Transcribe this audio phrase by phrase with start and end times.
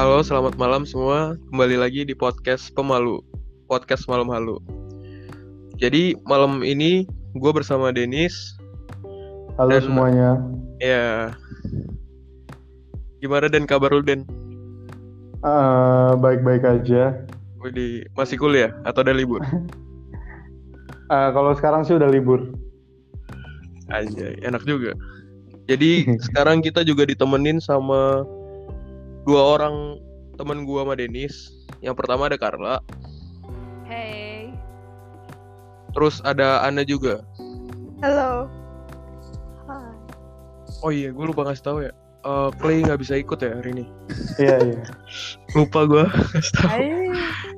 [0.00, 1.36] Halo, selamat malam semua.
[1.52, 3.20] Kembali lagi di podcast Pemalu,
[3.68, 4.56] podcast Malam Halu.
[5.76, 7.04] Jadi malam ini
[7.36, 8.32] gue bersama Denis.
[9.60, 10.40] Halo Dan- semuanya.
[10.80, 11.36] Ya,
[13.20, 14.24] gimana dan kabar lu Den?
[15.44, 17.20] Eh, baik-baik aja.
[17.60, 19.44] Widih, masih kuliah atau udah libur?
[21.12, 22.56] Eh, kalau sekarang sih udah libur.
[23.92, 24.96] Aja, enak juga.
[25.68, 28.24] Jadi sekarang kita juga ditemenin sama
[29.24, 30.00] dua orang
[30.36, 31.52] temen gua sama Denis.
[31.80, 32.76] Yang pertama ada Carla,
[33.88, 34.52] Hey.
[35.96, 37.24] terus ada Ana juga.
[38.04, 38.46] Halo.
[39.64, 39.92] Hai.
[40.84, 41.92] Oh iya, gue lupa ngasih tahu ya.
[42.20, 43.84] Eh, Clay nggak bisa ikut ya hari ini.
[44.36, 44.80] Iya iya.
[45.56, 46.04] Lupa gue
[46.36, 46.68] kasih tahu.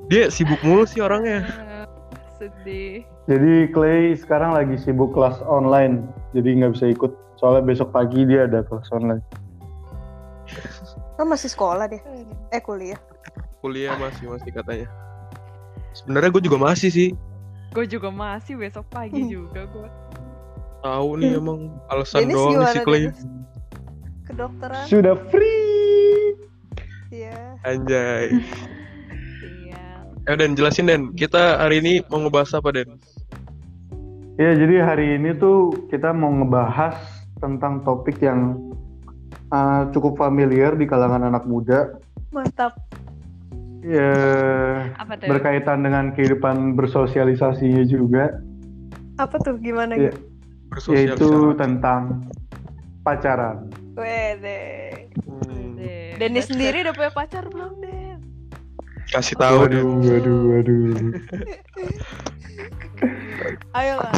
[0.07, 1.43] Dia sibuk mulu sih orangnya.
[2.39, 3.03] Sedih.
[3.27, 7.11] Jadi Clay sekarang lagi sibuk kelas online, jadi nggak bisa ikut.
[7.39, 9.19] Soalnya besok pagi dia ada kelas online.
[11.13, 12.01] Kan masih sekolah deh.
[12.49, 12.97] Eh kuliah.
[13.61, 14.87] Kuliah masih masih katanya.
[15.93, 17.09] Sebenarnya gue juga masih sih.
[17.73, 19.29] Gue juga masih besok pagi Hmm.
[19.29, 19.89] juga gue.
[20.83, 23.03] Tahu nih emang alasan Dennis doang nih gimana si Clay.
[24.27, 24.83] Kedokteran.
[24.89, 26.35] Sudah free.
[27.13, 27.39] Iya.
[27.63, 28.25] Anjay.
[29.69, 29.85] Iya.
[30.27, 32.99] Eh Dan jelasin Den, kita hari ini mau ngebahas apa Den?
[34.35, 36.97] Ya jadi hari ini tuh kita mau ngebahas
[37.37, 38.57] tentang topik yang
[39.53, 41.93] uh, cukup familiar di kalangan anak muda.
[42.33, 42.73] Mantap.
[43.83, 44.15] Ya
[44.95, 45.27] tuh?
[45.27, 48.39] berkaitan dengan kehidupan bersosialisasinya juga,
[49.19, 50.09] Apa tuh gimana Iya.
[50.15, 50.19] gitu?
[50.71, 51.19] Bersosialisasi.
[51.19, 52.23] yaitu tentang
[53.03, 53.67] pacaran.
[53.93, 55.11] Wede.
[55.27, 55.77] Hmm,
[56.17, 58.17] let's sendiri udah punya pacar belum, Den?
[59.11, 59.83] kasih tahu Den.
[59.83, 60.81] Waduh, waduh, waduh.
[63.75, 64.15] Ayolah.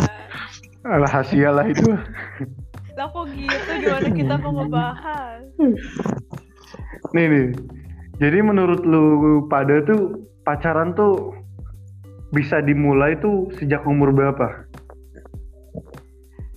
[0.85, 1.89] Rahasia lah itu.
[2.95, 5.41] Lah kok gitu gimana kita mau ngebahas?
[7.11, 7.47] Nih nih.
[8.15, 9.05] Jadi menurut lu
[9.45, 11.35] pada tuh pacaran tuh
[12.31, 14.63] bisa dimulai tuh sejak umur berapa?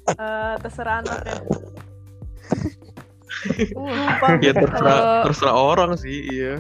[0.09, 1.39] Eh, terserah anak deh.
[3.71, 4.27] Uh, Lupa.
[4.43, 6.59] Ya terserah Kalau- terserah orang sih, iya.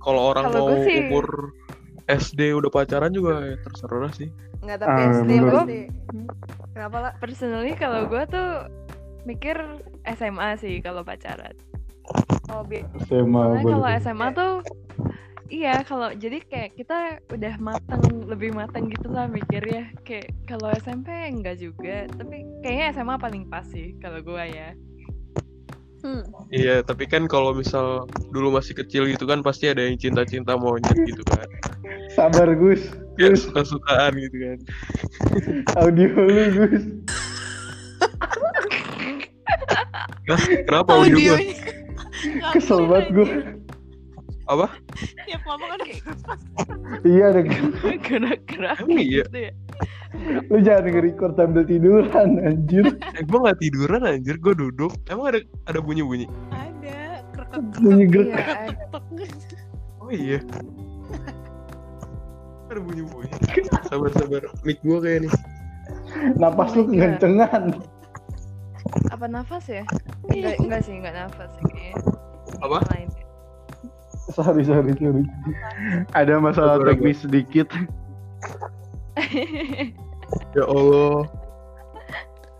[0.00, 1.54] Kalau orang Kalau mau gue sih- umur
[2.10, 4.26] SD udah pacaran juga ya terserah sih.
[4.58, 5.78] Enggak tapi Ah, SD pasti.
[6.74, 7.12] Kenapa lah?
[7.22, 8.48] personally kalau gue tuh
[9.28, 9.56] mikir
[10.16, 11.54] SMA sih kalau pacaran.
[12.66, 13.86] Bi SMA kalau.
[14.02, 14.52] SMA tuh
[15.50, 21.10] iya kalau jadi kayak kita udah matang lebih matang gitu lah mikirnya kayak kalau SMP
[21.10, 24.74] enggak juga tapi kayaknya SMA paling pas sih kalau gue ya
[26.00, 26.24] Hmm.
[26.48, 30.96] Iya, tapi kan kalau misal dulu masih kecil gitu kan pasti ada yang cinta-cinta monyet
[31.04, 31.44] gitu kan.
[32.16, 32.80] Sabar Gus.
[33.20, 34.58] Gus, suka-sukaan gitu kan.
[35.76, 36.84] audio lu Gus.
[40.30, 40.40] Hah?
[40.62, 41.38] Kenapa audio gue?
[42.52, 43.28] Kesel banget gue.
[44.46, 44.66] Apa?
[45.26, 46.02] Tiap ngomong kan kayak
[47.02, 47.40] Iya ada.
[48.02, 49.22] gerak-gerak Emang iya?
[49.22, 49.52] gitu ya
[50.50, 52.82] Lu jangan nge-record sambil tiduran anjir.
[53.14, 54.90] Eh, gue gak tiduran anjir, gue duduk.
[55.06, 56.26] Emang ada ada bunyi-bunyi?
[56.50, 57.22] ada
[57.78, 58.74] Bunyi gerak.
[59.14, 59.26] Iya,
[59.98, 60.38] Oh iya.
[62.66, 63.30] ada bunyi-bunyi.
[63.86, 64.50] Sabar-sabar.
[64.62, 65.32] Mic gue kayak nih.
[66.34, 66.98] Napas Oh lu God.
[66.98, 67.62] kencengan.
[69.12, 69.84] Apa nafas ya
[70.30, 71.94] enggak enggak sih enggak nafas sih kayaknya
[72.60, 72.78] Apa?
[72.92, 73.08] lain
[74.30, 75.26] Sorry sorry sorry.
[76.14, 77.66] Ada masalah teknis sedikit.
[80.54, 81.26] Ya Allah.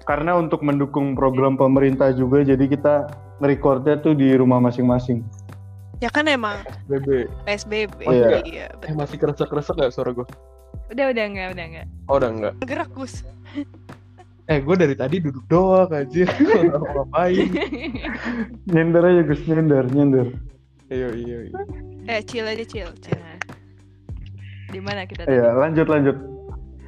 [0.02, 3.06] Karena untuk mendukung program pemerintah juga, jadi kita
[3.38, 5.22] nge-recordnya tuh di rumah masing-masing.
[6.02, 7.30] Ya kan emang Bebe.
[7.46, 8.10] PSBB.
[8.10, 8.42] Oh, iya.
[8.42, 8.66] iya.
[8.82, 10.26] Eh masih kerasa-kerasa gak suara gue?
[10.90, 12.54] udah udah enggak udah enggak Oh udah enggak.
[12.66, 13.22] Gerak Gus.
[14.50, 15.86] Eh gue dari tadi duduk doang
[16.74, 17.46] mau ngapain.
[18.66, 20.26] Nyender aja Gus, nyender, nyender.
[20.90, 21.54] Iya iya iya.
[22.10, 22.90] Eh chill aja chill.
[22.98, 23.14] chill.
[23.14, 23.38] Nah.
[24.70, 26.16] di mana kita tadi Iya, lanjut lanjut.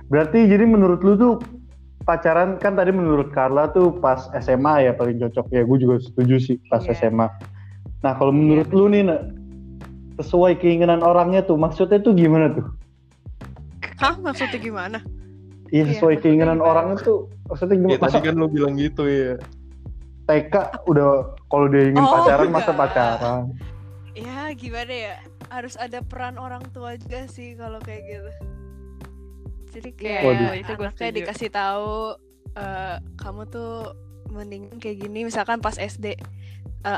[0.06, 1.34] Berarti jadi menurut lu tuh
[2.02, 5.62] pacaran kan tadi menurut Carla tuh pas SMA ya paling cocok ya.
[5.62, 6.98] Gue juga setuju sih pas Iya.
[6.98, 7.26] SMA.
[8.02, 9.02] Nah kalau Iya, menurut lu nih,
[10.18, 12.66] sesuai keinginan orangnya tuh, maksudnya tuh gimana tuh?
[13.98, 14.98] Hah maksudnya gimana?
[15.70, 16.70] Iya Iya, sesuai maksudnya keinginan gimana?
[16.70, 17.18] orangnya tuh,
[17.52, 18.00] maksudnya Ya gimana?
[18.00, 19.36] tadi Masa kan lo bilang gitu ya.
[20.22, 20.54] TK
[20.86, 21.08] udah
[21.46, 22.78] kalau dia ingin Oh, pacaran masa enggak.
[22.88, 23.42] pacaran.
[24.12, 25.14] Ya gimana ya?
[25.48, 28.30] Harus ada peran orang tua juga sih kalau kayak gitu.
[29.70, 30.52] Jadi kayak Waduh.
[30.54, 31.18] itu gue anaknya setuju.
[31.18, 31.92] dikasih tahu
[32.54, 33.72] eh, kamu tuh
[34.28, 36.18] mending kayak gini misalkan pas SD eh,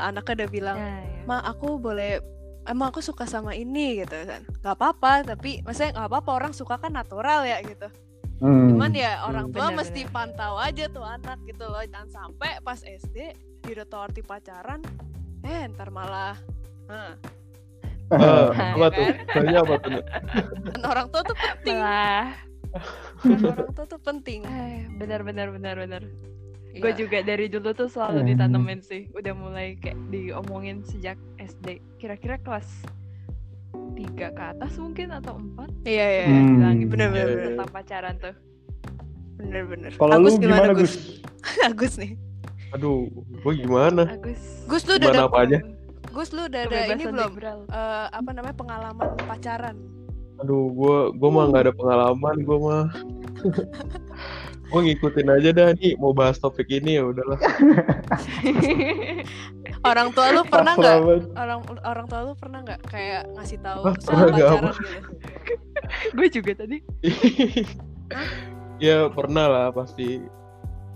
[0.01, 1.23] anaknya udah bilang Nah, iya.
[1.25, 2.19] ma aku boleh
[2.65, 6.75] emang aku suka sama ini gitu kan nggak apa-apa tapi maksudnya nggak apa-apa orang suka
[6.75, 7.87] kan natural ya gitu
[8.35, 8.67] Hmm.
[8.75, 12.83] cuman ya orang tua benar, mesti pantau aja tuh anak gitu loh jangan sampai pas
[12.83, 13.31] SD
[13.63, 14.83] dia udah tahu arti pacaran
[15.41, 16.35] eh ntar malah
[16.85, 17.17] Hah.
[18.13, 19.07] Ah, Nah, apa ya tuh?
[19.33, 19.91] Tanya apa tuh?
[20.69, 21.77] Kan orang tua tuh penting.
[21.81, 22.25] Malah.
[23.17, 24.39] Kan orang tua tuh penting.
[24.45, 26.01] Eh, benar benar benar benar.
[26.71, 26.99] Gue Iya.
[27.01, 28.29] juga dari dulu tuh selalu Hmm.
[28.29, 29.09] ditanemin sih.
[29.09, 31.81] Udah mulai kayak diomongin sejak SD.
[31.97, 32.69] Kira-kira kelas
[33.95, 36.25] tiga ke atas mungkin atau empat Iya iya.
[36.27, 36.59] Hmm.
[36.59, 38.35] bilangin Bener, bener, Iya, tentang pacaran tuh.
[39.39, 39.91] Bener bener.
[39.95, 40.93] Kalau lu Agus gimana Gus?
[41.67, 42.11] Agus nih.
[42.75, 44.03] Aduh, gue gimana?
[44.11, 44.41] Agus.
[44.67, 45.59] Gus lu udah Gimana ada apa aja?
[46.11, 47.31] Gus lu udah ada ini belum?
[47.71, 49.75] Eh, apa namanya pengalaman pacaran?
[50.43, 52.85] Aduh, gue gue mah nggak ada pengalaman, gue mah.
[54.71, 57.39] gue ngikutin aja dah nih mau bahas topik ini ya udahlah.
[59.85, 60.97] Orang tua lu pernah nggak?
[61.37, 64.81] Orang orang tua lu pernah nggak kayak ngasih tahu Ah, soal nggak pacaran gitu?
[66.17, 66.77] gue juga tadi.
[68.77, 70.21] ya pernah lah pasti.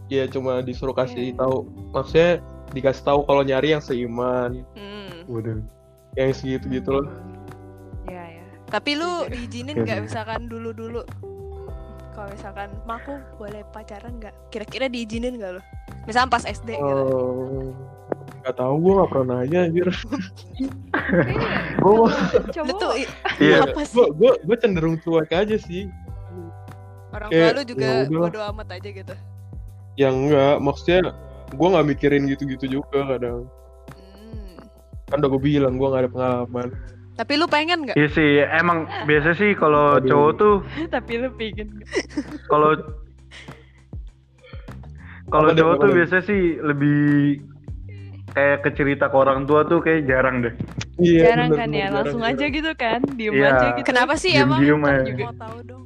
[0.09, 1.37] Ya cuma disuruh kasih Iya.
[1.37, 1.57] tahu.
[1.93, 2.31] Maksudnya
[2.71, 5.29] dikasih tahu kalau nyari yang seiman, Hmm.
[5.29, 5.61] Waduh.
[6.17, 7.05] yang segitu gitu loh.
[8.09, 8.45] Iya ya.
[8.67, 9.29] Tapi lu Iya.
[9.29, 10.05] diizinin Oke, nggak oke.
[10.09, 11.05] misalkan dulu-dulu?
[12.19, 14.35] Kalau misalkan, "Ma, aku boleh pacaran nggak?
[14.51, 15.61] Kira-kira diizinin nggak lu?
[16.03, 16.83] Misalkan pas SD gitu.
[16.83, 17.71] Oh,
[18.43, 19.87] nggak tahu gue nggak pernah nanya anjir.
[20.99, 21.49] Kayaknya
[21.79, 22.11] gue
[22.51, 22.91] cowok tuh
[23.39, 23.63] Iya.
[23.63, 23.95] apa sih?
[24.03, 25.87] gue gue cenderung cuek aja sih.
[27.15, 29.15] Orang tua lu juga ya bodo amat aja gitu.
[29.95, 30.99] Yang enggak, maksudnya
[31.55, 33.47] gue nggak mikirin gitu-gitu juga kadang.
[33.95, 34.59] Hmm.
[35.07, 36.67] Kan udah gue bilang gue nggak ada pengalaman.
[37.19, 37.99] Tapi lu pengen nggak?
[37.99, 40.55] Iya sih, emang biasa sih kalau cowok tuh
[40.95, 41.67] tapi lu pingin
[42.47, 42.79] kalau
[45.27, 47.43] kalau cowok tuh biasa sih lebih
[48.31, 50.53] kayak ke cerita ke orang tua tuh kayak jarang deh.
[50.95, 53.47] Iya, jarang bener, kan bener, ya langsung jarang, aja gitu kan diem Iya.
[53.51, 54.59] aja gitu Kenapa sih emang?
[54.63, 55.13] Diem-diem Ntar aja.
[55.19, 55.83] Mau tahu dong.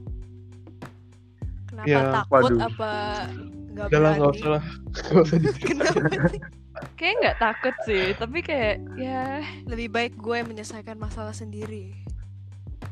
[1.66, 2.00] Kenapa Iya.
[2.14, 2.60] takut Waduh.
[2.62, 2.92] apa
[3.74, 4.64] nggak Udah lah nggak usah lah.
[5.26, 5.38] Usah
[5.74, 5.98] Kenapa
[6.30, 6.42] sih?
[6.96, 11.94] Kayak nggak takut sih tapi kayak ya Lebih baik gue menyelesaikan masalah sendiri.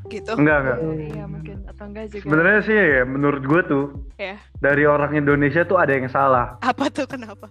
[0.06, 0.28] Gitu.
[0.34, 0.78] Enggak enggak.
[0.98, 3.86] iya mungkin atau enggak juga Sebenarnya sih ya menurut gue tuh
[4.18, 4.36] Ya.
[4.60, 6.58] dari orang Indonesia tuh ada yang salah.
[6.60, 7.48] Apa tuh kenapa?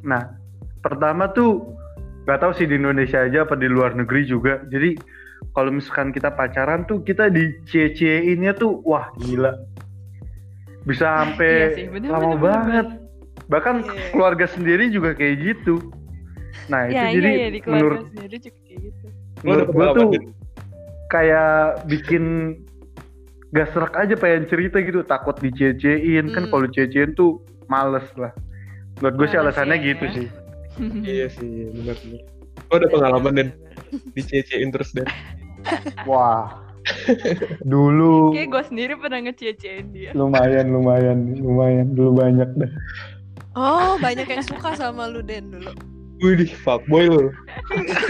[0.00, 0.30] Nah,
[0.78, 1.74] pertama tuh
[2.22, 4.60] nggak tahu sih di Indonesia aja apa di luar negeri juga.
[4.68, 4.94] Jadi
[5.50, 9.52] kalau misalkan kita pacaran tuh kita di cie-cieinnya tuh wah gila.
[10.84, 12.86] Bisa iya sampai sih bener lama bener, banget.
[12.88, 13.07] bener.
[13.48, 14.12] Bahkan Iya.
[14.12, 15.80] keluarga sendiri juga kayak gitu.
[16.68, 19.06] Nah, itu ya jadi iya, iya di keluarga menurut sendiri juga kayak gitu
[19.38, 20.24] menurut gue tuh Din?
[21.08, 21.56] kayak
[21.86, 22.24] bikin
[23.48, 26.50] gak serak aja pengen cerita gitu takut dicie-ciein kan Hmm.
[26.50, 28.32] kalau dicie-ciein tuh males lah
[28.98, 29.84] menurut gue sih alasannya ya.
[29.88, 30.28] gitu sih
[31.08, 32.20] Iya sih, benar benar.
[32.60, 33.48] Gue ada pengalaman dan
[34.12, 35.08] dicecein terus dan
[36.04, 36.52] wah
[37.64, 42.70] dulu kayak gue sendiri pernah ngecie-ciein dia lumayan lumayan lumayan dulu banyak dah
[43.58, 45.74] Oh, banyak yang suka sama lu Den dulu.
[46.18, 47.30] Wih, fuckboy lu.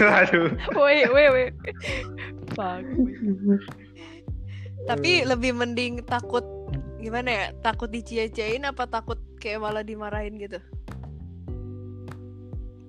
[0.01, 1.45] aduh woi woi woi
[2.53, 2.81] fuck
[4.85, 6.41] Tapi lebih mending takut
[6.97, 7.45] gimana ya?
[7.61, 10.57] Takut dicie-ciein apa takut kayak malah dimarahin gitu?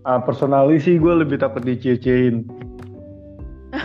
[0.04, 2.48] ah, personally sih gue lebih takut dicie-ciein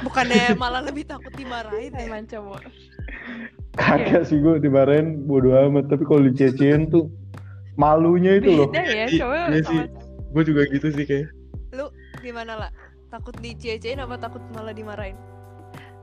[0.01, 2.07] Bukannya malah lebih takut dimarahin ya?
[2.07, 2.63] emang cowok
[3.75, 7.11] kagak sih gue dimarahin bodo amat tapi kalau dicie-ciein tuh
[7.75, 9.79] malunya itu loh beda ya I- cowok iya sih.
[10.29, 11.27] Gue juga gitu sih kayak.
[12.17, 12.71] Gimana lah?
[13.07, 15.15] Takut dicie-ciein apa takut malah dimarahin?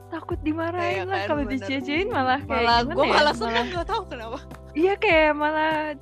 [0.08, 1.52] takut dimarahin Kayak lah kan, kalau bener.
[1.56, 3.12] dicie-ciein malah kayak Malah gue ya?
[3.14, 4.38] malah seneng gak tau kenapa.
[4.72, 5.96] iya kayak malah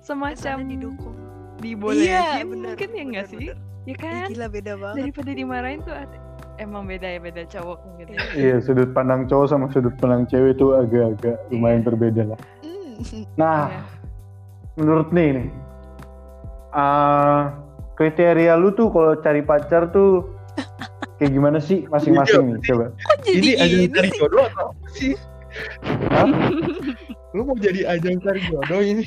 [0.00, 1.16] semacam Kesannya didukung.
[1.58, 3.56] dibolehin Iya, bener, mungkin ya enggak sih bener.
[3.82, 4.96] ya kan gila beda banget.
[4.98, 6.22] daripada dimarahin tuh ada-
[6.56, 8.18] emang beda ya beda cowok mungkin ya.
[8.34, 13.24] iya sudut pandang cowok sama sudut pandang cewek itu agak-agak lumayan berbeda lah Hmm.
[13.34, 13.80] nah Iya.
[14.80, 15.48] Menurut nih nih
[16.72, 17.52] ah,
[17.94, 20.24] kriteria lu tuh kalau cari pacar tuh
[21.16, 24.18] kayak gimana sih masing-masing nih coba Kok jadi Ini ajang ini cari sih?
[24.18, 25.12] jodoh atau apa sih?
[26.08, 26.26] Hah?
[27.30, 29.06] Lu mau jadi ajang cari jodoh ini?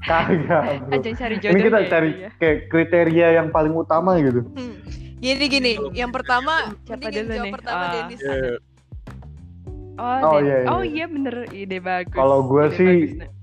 [0.00, 2.28] kagak bro ajang cari ini jodoh kita ya, cari iya.
[2.36, 4.76] kayak kriteria yang paling utama gitu Hmm.
[5.18, 7.52] Jadi gini, yang pertama, Siapa dulu jawab nih?
[7.52, 7.90] pertama Ah.
[7.90, 8.20] Denis.
[8.20, 8.46] Ya, oh,
[9.98, 10.68] Oh, Den- iya, iya.
[10.70, 12.86] oh iya bener ide bagus Kalau gua Ide sih-
[13.18, 13.37] bagus.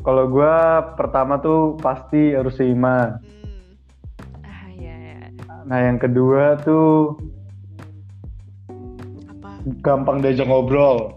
[0.00, 0.54] Kalau gua
[0.94, 3.70] pertama tuh pasti harus seiman Hmm.
[4.42, 5.16] ah iya iya.
[5.64, 7.16] nah yang kedua tuh
[9.26, 9.60] Apa?
[9.80, 11.16] gampang diajak ngobrol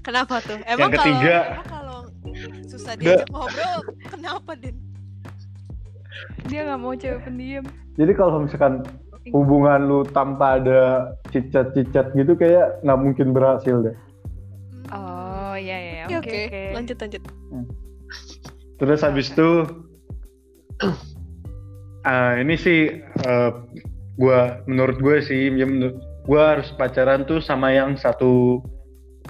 [0.00, 0.54] Kenapa tuh?
[0.64, 2.06] Emang ketiga- kalau
[2.64, 4.78] susah diajak ngobrol, kenapa Den?
[6.46, 7.64] dia nggak mau cewek pendiam
[7.94, 8.86] jadi kalau misalkan
[9.28, 10.80] hubungan lu tanpa ada
[11.28, 13.96] cicat-cicat gitu kayak nggak mungkin berhasil deh
[14.86, 14.94] Hmm.
[14.94, 17.22] oh iya iya Oke oke oke, oke lanjut lanjut.
[18.76, 19.64] Terus habis itu
[22.04, 23.50] ah, ini sih eh,
[24.16, 28.60] gua menurut gue sih ya menurut gue harus pacaran tuh sama yang satu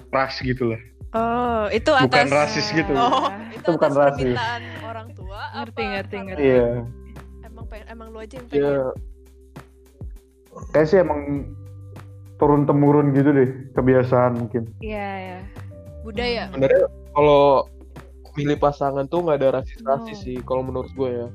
[0.09, 0.81] ras gitu lah.
[1.15, 2.91] Oh, itu Bukan atas rasis gitu.
[2.91, 4.37] Oh, Itu itu, bukan atas rasis.
[4.83, 6.43] orang tua Ngerti, apa ngerti, ngerti.
[6.43, 6.67] Iya.
[7.47, 8.75] Emang pengen, emang lu aja yang ya pengen.
[10.73, 11.21] Kayak sih emang
[12.37, 14.67] turun temurun gitu deh kebiasaan mungkin.
[14.81, 15.39] Iya, ya.
[16.05, 16.43] Budaya.
[16.53, 17.67] sebenarnya kalau
[18.37, 20.25] milih pasangan tuh nggak ada rasis-rasis No.
[20.29, 21.27] sih kalau menurut gue ya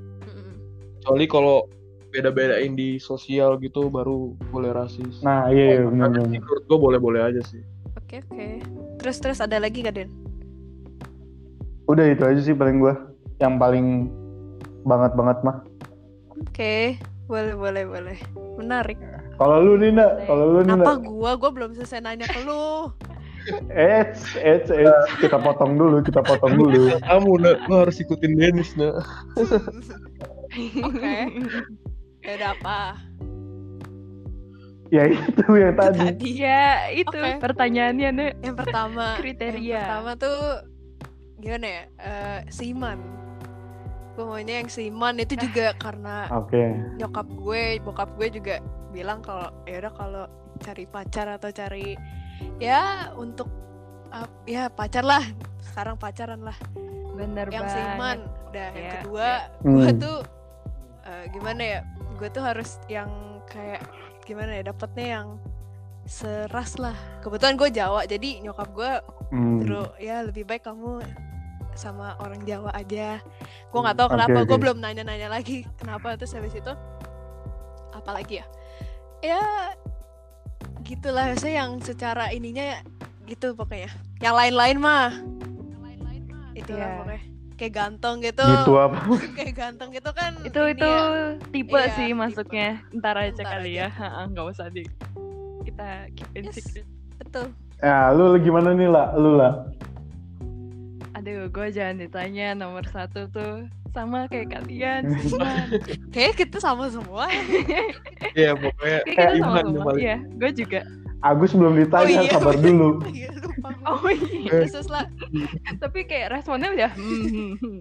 [1.03, 1.67] kecuali kalau
[2.15, 7.21] beda-bedain di sosial gitu baru boleh rasis Nah iya, iya Kalau benar menurut gue boleh-boleh
[7.27, 7.59] aja sih
[7.99, 8.49] Oke, oke.
[9.01, 10.13] Terus terus ada lagi gak, Den?
[11.89, 12.93] Udah itu aja sih paling gue
[13.41, 14.13] yang paling
[14.85, 15.65] banget banget mah.
[16.37, 18.19] Oke, boleh boleh boleh.
[18.61, 19.01] Menarik.
[19.41, 21.41] Kalau lu Nina, kalau lu Nina, Apa gua?
[21.41, 22.93] Gua belum selesai nanya ke lu.
[23.73, 25.11] Eits, eits, eits.
[25.19, 26.95] Kita potong dulu, kita potong dulu.
[27.03, 29.03] kamu nak lo harus ikutin Dennis nak
[30.87, 31.15] Oke.
[32.23, 32.81] Ya udah apa?
[34.93, 35.99] Ya itu yang tadi.
[36.05, 36.31] Tadi.
[36.37, 37.41] Ya, itu Oke.
[37.41, 38.33] pertanyaannya, Nek.
[38.45, 39.17] Yang pertama.
[39.17, 39.65] Kriteria.
[39.65, 40.39] Yang pertama tuh
[41.41, 41.83] gimana ya?
[41.97, 43.01] Eh, seiman.
[44.13, 46.77] Gue maunya yang seiman itu juga karena Oke.
[47.01, 48.61] nyokap gue, bokap gue juga
[48.93, 50.25] bilang kalau ya udah kalau
[50.61, 51.97] cari pacar atau cari
[52.59, 52.83] ya
[53.15, 53.49] untuk
[54.09, 55.25] uh, ya pacar lah.
[55.63, 56.57] Sekarang pacaran lah.
[57.13, 57.77] Bener yang banget.
[57.77, 58.19] seiman.
[58.49, 59.39] Udah yang Iya, kedua, iya.
[59.63, 59.99] gue Hmm.
[59.99, 60.19] tuh
[61.03, 61.81] eh, gimana ya?
[62.15, 63.11] Gue tuh harus yang
[63.47, 63.83] kayak
[64.23, 64.63] gimana ya?
[64.65, 65.29] Dapetnya yang
[66.03, 66.95] seras lah.
[67.21, 68.93] Kebetulan gue Jawa, jadi nyokap gue
[69.29, 69.59] Hmm.
[69.61, 71.01] terus ya lebih baik kamu
[71.73, 73.25] sama orang Jawa aja.
[73.71, 74.37] Gue nggak tahu kenapa.
[74.37, 74.63] Oke, Gue oke.
[74.63, 76.13] belum nanya-nanya lagi kenapa.
[76.15, 76.73] Terus habis itu
[77.91, 78.47] apa lagi ya?
[79.23, 79.41] Ya
[80.83, 81.33] gitulah.
[81.35, 82.83] Saya yang secara ininya
[83.25, 83.89] gitu pokoknya.
[84.19, 85.11] Yang lain-lain mah.
[86.53, 87.23] Itu lah pokoknya.
[87.55, 88.43] Kayak ganteng gitu.
[88.45, 88.99] Gitu apa?
[89.39, 90.33] Kayak ganteng gitu kan.
[90.43, 91.39] itu itu ya.
[91.49, 92.19] tipe Iya, sih tipe.
[92.19, 93.87] masuknya ntar aja Ntar kali aja.
[93.87, 94.83] ya nggak usah di
[95.63, 96.55] kita keep in Yes.
[96.59, 96.87] secret
[97.17, 97.47] Betul.
[97.79, 99.67] Ya, lu gimana nih lah, lu lah.
[101.23, 105.71] Aduh gue jangan ditanya nomor satu tuh sama kayak kalian seiman
[106.11, 107.31] Kayaknya kita sama semua.
[108.35, 110.81] Iya pokoknya kayak kita sama paling- iya gue juga
[111.23, 112.99] Agus belum ditanya, iya, sabar dulu.
[113.15, 113.71] Iya, lupa.
[113.71, 114.03] gua.
[114.03, 115.07] oh iya Terus lah.
[115.79, 117.79] tapi kayak responnya udah hmm,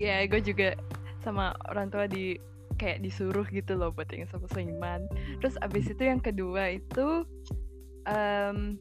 [0.00, 0.72] ya gue juga
[1.20, 2.40] sama orang tua di
[2.80, 5.04] kayak disuruh gitu loh buat yang sama seiman
[5.44, 7.28] terus abis itu yang kedua itu
[8.08, 8.80] em,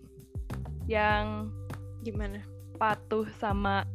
[0.88, 1.51] yang
[2.01, 2.41] Gimana?
[2.82, 3.86] Patuh sama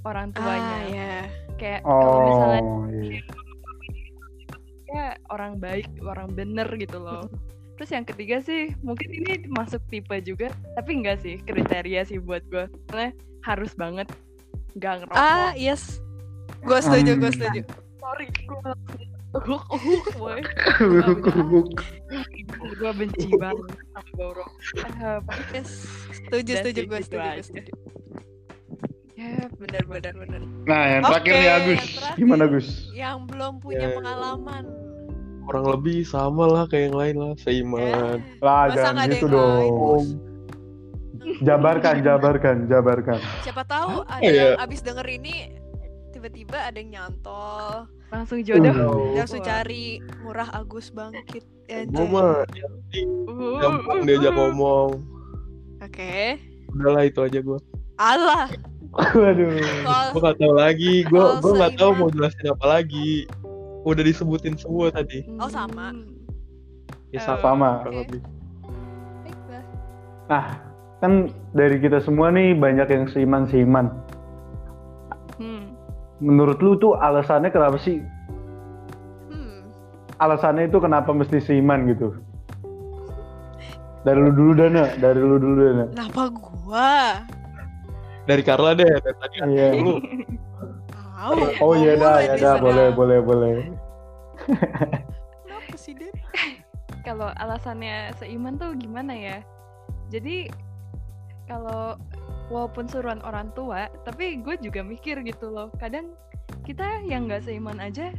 [0.00, 1.16] orang Ah, tuanya ya.
[1.54, 3.20] kayak kalau misalnya Oh, iya.
[4.88, 7.28] ya orang baik orang bener gitu loh
[7.76, 12.40] terus yang ketiga sih mungkin ini masuk tipe juga tapi enggak sih kriteria sih buat
[12.46, 14.08] gue soalnya harus banget
[14.72, 16.00] nggak ngerokok Ah, yes.
[16.60, 17.36] Gue setuju, gue Hmm.
[17.38, 17.60] setuju.
[17.98, 19.60] sorry gue
[20.14, 20.40] boy
[22.70, 25.18] gue benci banget sama bau rokok Eh,
[25.52, 25.70] Yes.
[26.10, 27.42] Setuju, setuju, gue gitu setuju, gue aja.
[27.42, 27.72] setuju.
[29.20, 30.40] Ya Benar, benar, benar.
[30.64, 31.82] Nah, yang terakhir Oke, nih Agus.
[31.92, 32.16] terakhir.
[32.16, 32.68] Gimana Gus?
[32.90, 33.94] Yang belum punya Ya.
[33.94, 34.64] pengalaman.
[35.40, 39.34] kurang lebih sama lah kayak yang lain lah seiman Eh, Lah, Masa jangan gitu yang
[39.34, 39.72] lain?
[39.74, 40.04] dong.
[41.40, 43.18] Jabarkan, jabarkan, jabarkan.
[43.42, 44.54] siapa tahu ada ya?
[44.54, 45.50] yang abis denger ini
[46.10, 47.90] tiba-tiba ada yang nyantol.
[48.10, 49.14] langsung jodoh Uh.
[49.16, 51.42] Langsung cari murah Agus bangkit.
[51.66, 54.36] Ya, mah penting Uh, gampang uh, diajak uh.
[54.36, 54.88] ngomong
[55.78, 56.38] Oke.
[56.70, 57.58] udahlah itu aja gue
[57.96, 58.46] Allah.
[58.90, 59.54] Waduh.
[60.10, 62.00] Gue gak tahu lagi gue gue tahu seiman.
[62.00, 63.24] mau jelasin apa lagi
[63.80, 65.94] udah disebutin semua tadi Oh, sama.
[65.94, 66.10] Hmm.
[67.10, 67.70] ya Eh, sama, Sama.
[67.80, 68.02] kurang Oke.
[68.04, 68.20] lebih
[69.22, 69.64] Baiklah.
[70.26, 70.44] Nah,
[70.98, 71.12] kan
[71.52, 73.86] dari kita semua nih banyak yang seiman-seiman.
[75.36, 75.72] Hmm.
[76.18, 78.02] Menurut lu tuh alasannya kenapa sih?
[79.28, 79.64] Hmm.
[80.18, 82.12] Alasannya itu kenapa mesti seiman gitu?
[84.00, 85.84] Dari lu dulu Dana, dari lu dulu Dana.
[85.90, 86.92] Kenapa gua?
[88.30, 89.68] Dari Carla deh dari tadi kan Iya.
[89.74, 89.94] dulu
[91.20, 91.60] Tahu.
[91.60, 93.54] Oh iya dah, ya di dah, boleh, boleh, boleh.
[95.44, 96.16] Kenapa sih, Den?
[97.06, 99.44] kalau alasannya seiman tuh gimana ya?
[100.08, 100.48] Jadi
[101.44, 102.00] kalau
[102.48, 105.68] walaupun suruhan orang tua, tapi gue juga mikir gitu loh.
[105.76, 106.16] Kadang
[106.64, 108.16] kita yang nggak seiman aja,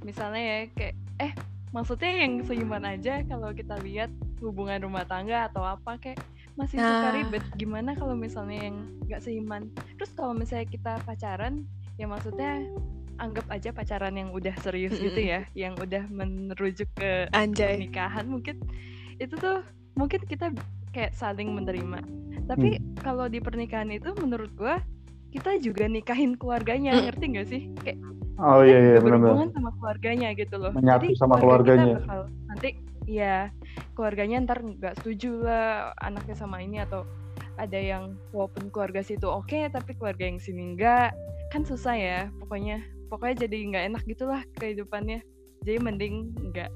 [0.00, 1.32] misalnya ya kayak eh
[1.76, 4.08] maksudnya yang seiman aja kalau kita lihat
[4.40, 6.16] hubungan rumah tangga atau apa kayak
[6.58, 7.14] masih suka Nah.
[7.14, 7.44] ribet.
[7.54, 9.70] Gimana kalau misalnya yang nggak seiman?
[9.94, 11.62] Terus kalau misalnya kita pacaran,
[11.94, 12.66] ya maksudnya
[13.16, 15.32] anggap aja pacaran yang udah serius gitu Mm-mm.
[15.32, 17.78] ya, yang udah merujuk ke Anjay.
[17.78, 18.62] pernikahan mungkin
[19.16, 19.62] itu tuh
[19.94, 20.54] mungkin kita
[20.88, 21.98] kayak saling menerima
[22.46, 24.78] tapi kalau di pernikahan itu menurut gua
[25.28, 27.02] kita juga nikahin keluarganya Mm.
[27.04, 27.98] ngerti gak sih kayak
[28.38, 29.34] Oh iya iya benar-benar.
[29.34, 30.70] berhubungan sama keluarganya gitu loh.
[30.70, 31.96] Menyatu Jadi sama keluarga kita keluarganya.
[31.98, 32.68] bakal nanti
[33.08, 33.48] ya
[33.96, 37.08] keluarganya ntar nggak setuju lah anaknya sama ini atau
[37.56, 41.16] ada yang walaupun keluarga situ oke tapi keluarga yang sini enggak
[41.48, 45.24] kan susah ya pokoknya pokoknya jadi nggak enak gitulah kehidupannya
[45.64, 46.68] jadi mending enggak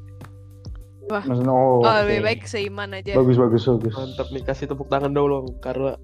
[1.11, 1.83] Maksudnya oh.
[1.83, 2.07] Oh, oke.
[2.07, 3.19] lebih baik seiman aja.
[3.19, 3.91] Bagus bagus bagus.
[3.91, 5.99] Mantap nih kasih tepuk tangan dulu karena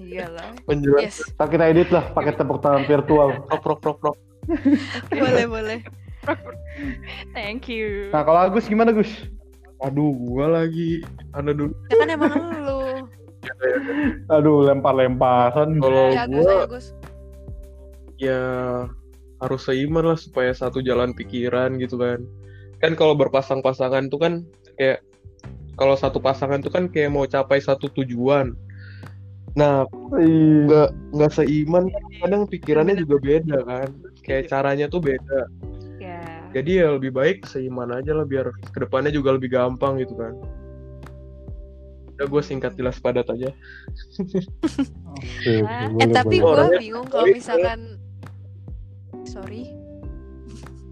[0.00, 1.20] iyalah penjual Yes.
[1.36, 3.44] Ntar kita edit lah pakai tepuk tangan virtual.
[3.44, 4.16] prok prok prok prok.
[5.12, 5.78] boleh, boleh.
[7.32, 9.10] thank you Nah kalau Agus gimana Gus?
[9.82, 11.04] Aduh, gua lagi
[11.36, 11.72] anu dulu.
[11.92, 12.32] Ya kan emang
[12.64, 12.80] lu.
[14.32, 15.76] Aduh lempar-lemparan.
[15.76, 16.86] Kalau Ya, gua ayo, Gus.
[18.16, 18.40] ya
[19.42, 22.24] harus seiman lah supaya satu jalan pikiran gitu kan.
[22.80, 24.32] Kan kalau berpasang-pasangan tuh kan
[24.80, 25.04] kayak
[25.74, 28.54] kalau satu pasangan tuh kan kayak mau capai satu tujuan.
[29.54, 29.86] Nah,
[30.18, 31.86] Ih, nggak nggak seiman
[32.18, 33.88] kadang pikirannya juga beda kan.
[34.24, 35.46] Kayak caranya tuh beda.
[36.54, 40.32] Jadi ya lebih baik seiman aja lah biar ke depannya juga lebih gampang gitu kan.
[42.14, 43.50] Udah gue singkat jelas padat aja.
[43.50, 47.98] oke, Ah, boleh, Eh, tapi gue Orangnya- bingung kalau misalkan
[49.24, 49.74] sorry.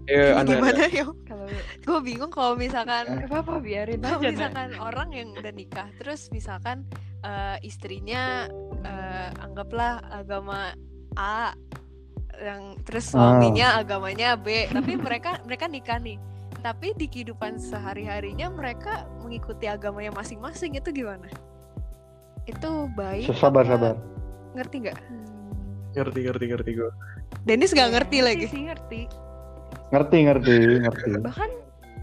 [0.03, 1.47] Ya ada gimana ya kalau
[1.79, 6.83] gue bingung kalau misalkan nggak apa-apa biarin kalau misalkan orang yang udah nikah terus misalkan
[7.23, 8.51] eh, istrinya
[8.83, 10.75] eh, anggaplah agama
[11.15, 11.55] A
[12.35, 13.37] yang terus Ah.
[13.37, 16.17] suaminya agamanya B tapi mereka mereka nikah nih
[16.59, 21.27] tapi di kehidupan sehari harinya mereka mengikuti agamanya masing-masing itu gimana
[22.45, 23.95] itu baik Sabar apa- sabar.
[24.53, 25.25] ngerti nggak Hmm.
[25.93, 26.91] ngerti ngerti ngerti gue.
[27.43, 29.01] Dennis nggak Ya, ngerti lagi sih ngerti
[29.89, 31.09] Ngerti ngerti ngerti.
[31.21, 31.51] bahkan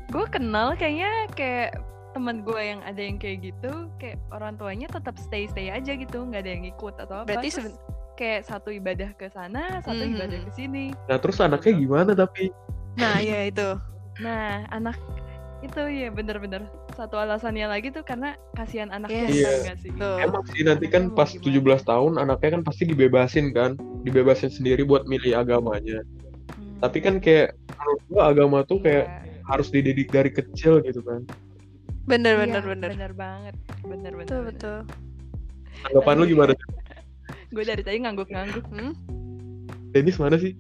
[0.07, 1.71] gue kenal kayaknya kayak
[2.11, 6.23] teman gue yang ada yang kayak gitu kayak orang tuanya tetap stay stay aja gitu
[6.23, 7.75] nggak ada yang ikut atau apa berarti Terus
[8.21, 10.13] kayak satu ibadah ke sana satu Mhm.
[10.15, 12.53] ibadah ke sini Nah terus anaknya gimana tapi?
[12.95, 13.81] nah ya itu
[14.21, 15.01] nah anak
[15.61, 19.61] itu ya bener-bener satu alasannya lagi tuh karena kasihan anaknya Yes.
[19.63, 19.75] Iya.
[19.77, 20.17] sih Tuh.
[20.19, 21.81] Emang sih nanti kan pas gimana?
[21.81, 26.01] 17 tahun anaknya kan pasti dibebasin kan, dibebasin sendiri buat milih agamanya.
[26.51, 26.81] Hmm.
[26.81, 29.41] Tapi kan kayak menurut gua agama tuh kayak Iya.
[29.47, 31.25] harus dididik dari kecil gitu kan.
[32.03, 34.79] bener Iya, bener bener bener banget bener bener betul betul
[35.87, 36.53] Anggapan lu gimana?
[37.51, 38.93] Gue dari tadi ngangguk-ngangguk hmm?
[39.91, 40.55] Dennis mana sih?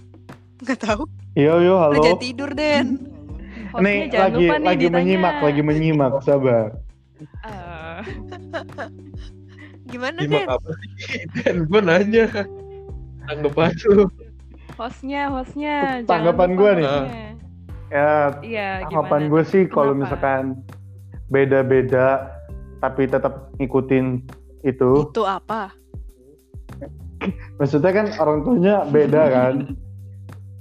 [0.61, 1.07] nggak tahu
[1.39, 2.03] Yo yo Lu halo.
[2.03, 2.87] jangan tidur Den
[3.79, 4.97] Nih lagi lupa nih lagi ditanya.
[4.99, 6.75] menyimak lagi menyimak sabar.
[7.47, 8.03] Ah,
[9.87, 10.91] gimana Nyimak Den apa sih?
[11.39, 12.27] Dan gua nanya.
[13.31, 14.11] Anggapan lu.
[14.75, 16.91] hostnya hostnya Tanggapan gua nih.
[17.95, 18.11] Ya
[18.43, 20.59] iya harapan gimana gue sih kalau misalkan
[21.31, 22.27] beda-beda
[22.83, 24.27] tapi tetap ngikutin
[24.67, 24.91] itu.
[25.07, 25.71] itu apa
[27.59, 29.55] Maksudnya kan orang tuanya beda kan.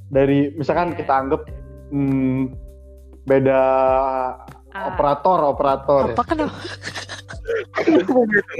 [0.09, 1.41] Dari misalkan kita anggap
[1.89, 2.51] hmm,
[3.25, 3.61] beda
[4.69, 6.45] Ah, operator operator apa kan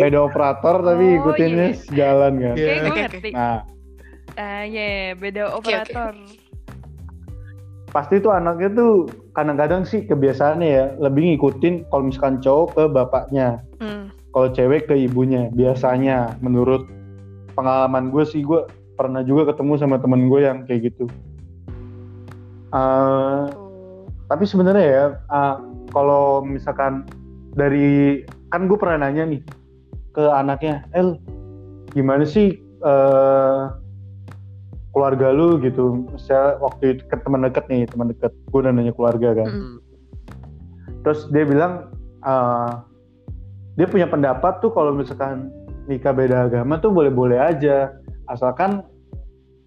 [0.01, 1.77] beda operator tapi Oh, ikutinnya iya.
[1.77, 2.55] sejalan kan.
[2.57, 2.65] Iya.
[2.65, 3.01] Oke, gue Oke, oke.
[3.05, 3.29] ngerti.
[3.33, 3.59] Nah
[4.33, 5.69] Ah, iya, beda Oke, oke.
[5.69, 6.13] operator.
[7.89, 8.93] pasti tuh anaknya tuh
[9.33, 14.13] kadang-kadang sih kebiasaannya ya lebih ngikutin kalau misalkan cowok ke bapaknya hmm.
[14.29, 16.85] kalau cewek ke ibunya biasanya menurut
[17.60, 18.63] pengalaman gue sih gue
[18.95, 21.12] pernah juga ketemu sama temen gue yang kayak gitu.
[22.72, 23.43] Eh,
[24.32, 25.56] tapi sebenarnya ya eh,
[25.91, 27.04] kalau misalkan
[27.60, 28.24] dari
[28.56, 29.41] kan gue pernah nanya nih
[30.15, 31.19] ke anaknya El
[31.91, 33.62] gimana sih eh,
[34.95, 35.60] keluarga lu?
[35.60, 36.08] Gitu.
[36.15, 38.32] Misalnya waktu itu ke teman deket nih teman deket.
[38.56, 39.52] Gue udah nanya keluarga kan.
[39.52, 39.78] Hmm.
[41.00, 41.95] terus dia bilang
[42.28, 42.72] eh,
[43.80, 45.48] dia punya pendapat tuh kalau misalkan
[45.89, 48.86] nikah beda agama tuh boleh-boleh aja asalkan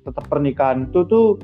[0.02, 1.36] tetap pernikahan itu tuh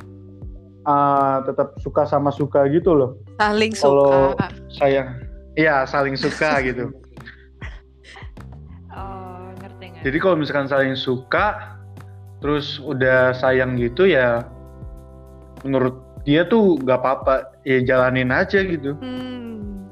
[0.80, 5.08] eh, tetap suka sama suka gitu loh saling Kalau- suka sayang
[5.52, 6.94] iya saling suka gitu
[8.90, 10.02] Oh, ngerti nggak?
[10.02, 11.76] jadi kalau misalkan saling suka
[12.38, 14.46] terus udah sayang gitu ya
[15.62, 19.86] menurut dia tuh gak apa-apa ya jalanin aja gitu hmm.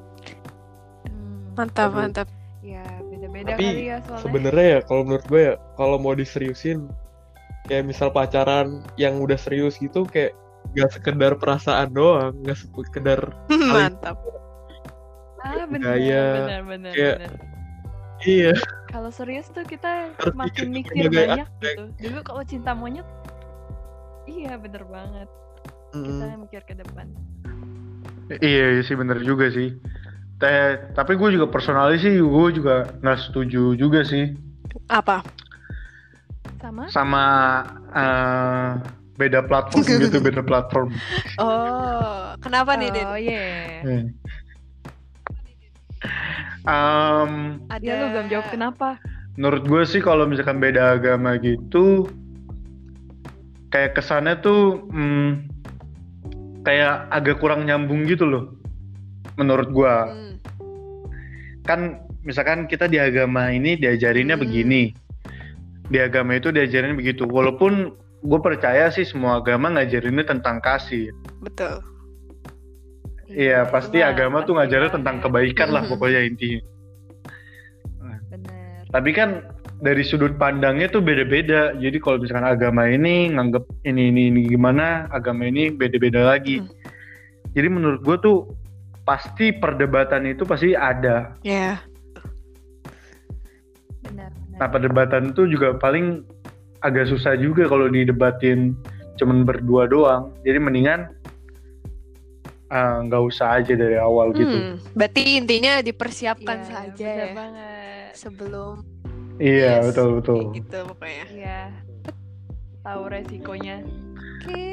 [1.07, 1.99] Hmm, mantap Aduh.
[2.03, 2.29] mantap
[3.47, 4.23] beda-beda Tapi kali ya soalnya.
[4.23, 6.79] Sebenarnya ya kalau menurut gue ya kalau mau diseriusin
[7.65, 10.35] kayak misal pacaran yang udah serius gitu kayak
[10.73, 13.23] gak sekedar perasaan doang, gak sekedar
[13.73, 14.19] mantap
[15.39, 17.33] ah, benar, gaya, benar, benar, kayak- benar.
[18.21, 18.53] iya
[18.87, 21.63] Kalau serius tuh kita Harus makin mikir banyak aspek.
[21.71, 21.83] gitu.
[22.01, 23.05] Dulu kalau cinta monyet,
[24.25, 25.29] iya bener banget.
[25.93, 26.39] Kita Mm.
[26.41, 27.07] mikir ke depan.
[28.41, 29.71] iya sih bener juga sih
[30.37, 34.37] Teh, tapi gue juga personalis sih gue juga nggak setuju juga sih
[34.93, 35.25] apa
[36.61, 36.85] Sama?
[36.93, 37.25] sama
[37.97, 38.71] eh,
[39.17, 40.93] beda platform gitu, beda platform.
[41.41, 43.07] Oh, kenapa nih, Din?
[43.09, 43.45] Oh iya.
[43.83, 44.07] Hmm.
[46.67, 47.31] Um,
[47.73, 48.89] Ada Ya lu belum jawab kenapa?
[49.37, 52.09] menurut gue sih kalau misalkan beda agama gitu,
[53.69, 55.45] kayak kesannya tuh hmm,
[56.65, 58.45] kayak agak kurang nyambung gitu loh.
[59.37, 60.26] Menurut gue, Hmm.
[61.67, 64.45] Kan misalkan kita di agama ini diajarinnya Hmm.
[64.47, 64.95] begini,
[65.91, 67.27] di agama itu diajarin begitu.
[67.27, 67.93] Walaupun
[68.27, 71.11] gue percaya sih semua agama ngajarinnya tentang kasih.
[71.43, 71.83] Betul.
[73.27, 75.91] Iya, pasti cuma agama tuh ngajarin tentang kebaikan lah Mhm.
[75.91, 76.61] pokoknya intinya.
[78.31, 78.87] Bener.
[78.91, 79.43] Tapi kan
[79.83, 81.75] dari sudut pandangnya tuh beda-beda.
[81.77, 86.63] Jadi kalau misalkan agama ini nganggep ini ini ini gimana, agama ini beda-beda lagi.
[86.63, 86.71] Hmm.
[87.53, 88.37] Jadi menurut gue tuh
[89.07, 91.33] pasti perdebatan itu pasti ada.
[91.41, 91.79] Ya.
[94.03, 94.31] Benar.
[94.35, 94.59] benar.
[94.59, 96.27] Nah perdebatan itu juga paling
[96.83, 98.75] agak susah juga kalau didebatin
[99.17, 100.35] cuman berdua doang.
[100.43, 101.01] Jadi mendingan
[102.69, 104.51] ah, nggak usah aja dari awal gitu.
[104.51, 108.11] Hmm, Berarti intinya dipersiapkan Iya, saja ya banget.
[108.13, 108.83] sebelum
[109.37, 110.39] Iya Yes, betul betul.
[110.41, 111.25] kayak gitu pokoknya.
[111.31, 111.61] Iya.
[112.83, 113.77] Tahu resikonya.
[114.17, 114.67] Oke,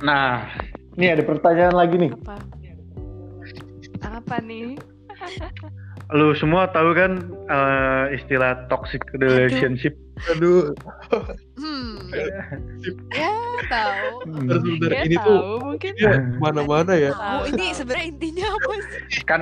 [0.00, 0.46] Nah
[0.94, 2.10] ini ada pertanyaan lagi nih.
[2.14, 2.38] apa?
[4.02, 4.78] Apa nih?
[6.16, 9.92] Lu semua tahu kan eh, istilah toxic relationship?
[10.32, 10.72] Aduh,
[11.58, 11.98] Hmm.
[13.12, 13.30] ya
[13.68, 14.24] tahu.
[14.24, 14.46] Hmm.
[14.48, 14.88] bentar.
[14.88, 17.12] Ya ini tahu, tuh mungkin ya mana-mana ya.
[17.12, 19.22] Tahu ini sebenarnya intinya apa sih?
[19.26, 19.40] Kan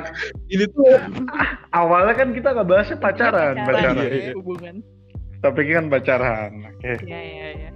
[0.51, 0.85] Ini tuh
[1.71, 3.95] awalnya kan kita nggak bahasnya pacaran, Pacaran, pacaran.
[4.03, 4.33] Iya, iya.
[4.35, 4.75] hubungan.
[5.45, 6.51] Topiknya kan pacaran.
[6.73, 6.93] Oke.
[7.07, 7.71] Iya, iya, iya.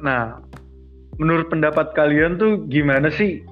[0.00, 0.40] Nah,
[1.20, 3.44] menurut pendapat kalian tuh gimana sih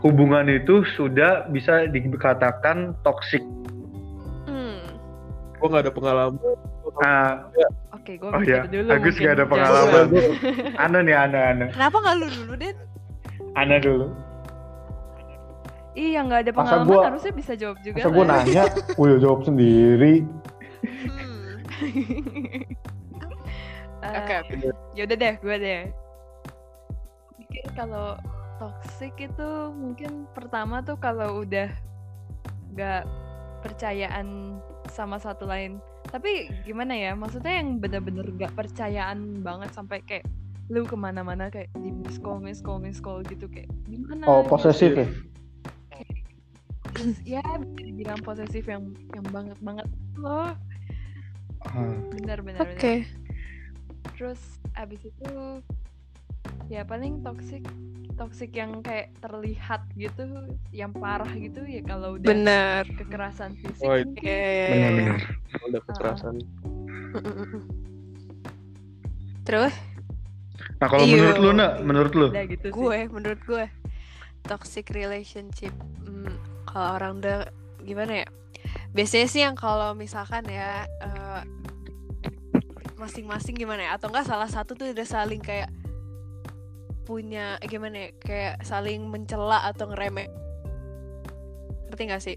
[0.00, 3.42] hubungan itu sudah bisa dikatakan toksik?
[4.44, 4.80] Hmm.
[5.56, 6.40] gua nggak ada pengalaman.
[6.96, 7.52] Nah,
[7.92, 8.88] Oke, gue Oh iya, dulu.
[8.88, 10.06] Agus mungkin nggak ada pengalaman.
[10.84, 12.76] Ana nih, Ana, Ana, Kenapa nggak lu dulu, Den?
[13.52, 14.06] Ana dulu.
[15.92, 18.00] Iya, nggak ada Masa pengalaman gua- harusnya bisa jawab juga.
[18.00, 18.64] Masa gue nanya,
[19.00, 20.14] gue jawab sendiri.
[20.84, 21.56] Hmm.
[23.96, 24.54] Eh, Oke, oke.
[24.94, 25.82] Yaudah deh, gue deh.
[27.36, 28.14] Pikir kalau
[28.56, 31.68] toxic itu mungkin pertama tuh kalau udah
[32.76, 33.04] nggak
[33.64, 34.58] percayaan
[34.92, 35.80] sama satu lain.
[36.08, 37.12] Tapi gimana ya?
[37.16, 40.24] Maksudnya yang bener-bener nggak percayaan banget sampai kayak
[40.66, 44.26] lu ke mana-mana kayak di miss call, miss call, miss call gitu kayak gimana?
[44.26, 44.50] Oh, gitu.
[44.50, 45.08] posesif ya?
[47.28, 49.84] Ya bisa dibilang posesif yang yang banget banget
[50.16, 50.56] loh.
[51.68, 52.08] Hmm.
[52.08, 52.64] Bener bener.
[52.64, 52.72] bener.
[52.72, 53.04] Oke.
[54.16, 54.40] Terus
[54.80, 55.60] abis itu
[56.66, 57.62] ya paling toxic
[58.16, 60.24] toxic yang kayak terlihat gitu,
[60.72, 62.82] yang parah gitu ya kalau udah Bener.
[62.96, 63.92] kekerasan fisik Oh.
[63.92, 64.68] Iya, iya, iya.
[64.72, 65.20] Benar-benar.
[65.68, 66.34] Udah kekerasan.
[69.44, 69.74] Terus
[70.76, 71.16] Nah, kalau Iyo.
[71.16, 72.28] menurut lu, nak, menurut lu?
[72.32, 72.74] Udah gitu sih.
[72.76, 73.64] gue, menurut gue
[74.44, 75.72] toxic relationship.
[76.04, 76.36] Hmm,
[76.68, 77.38] kalau orang udah
[77.80, 78.26] gimana ya?
[78.92, 81.42] Biasanya sih yang kalau misalkan ya eh,
[83.00, 83.90] masing-masing gimana ya?
[83.96, 85.72] Atau enggak salah satu tuh udah saling kayak
[87.06, 88.08] punya eh, gimana ya?
[88.18, 90.26] Kayak saling mencela atau ngeremeh.
[91.86, 92.36] Ngerti gak sih?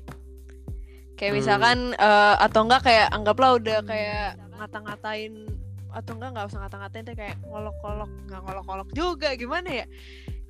[1.18, 1.40] Kayak Hmm.
[1.42, 5.34] misalkan eh, atau enggak kayak anggaplah udah kayak ngata-ngatain
[5.90, 9.86] atau enggak nggak usah ngata-ngatain deh kayak ngolok-ngolok nggak ngolok-ngolok juga gimana ya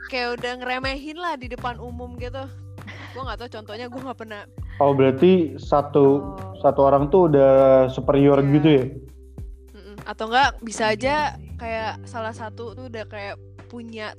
[0.05, 2.43] kayak udah ngeremehin lah di depan umum gitu
[3.09, 4.43] gue nggak tahu contohnya gue nggak pernah
[4.77, 6.05] Oh, berarti satu
[6.35, 6.55] Oh.
[6.59, 7.51] satu orang tuh udah
[7.87, 8.51] superior Iya.
[8.51, 8.85] gitu ya?
[10.03, 11.15] Atau enggak bisa aja
[11.55, 13.35] kayak salah satu tuh udah kayak
[13.69, 14.17] punya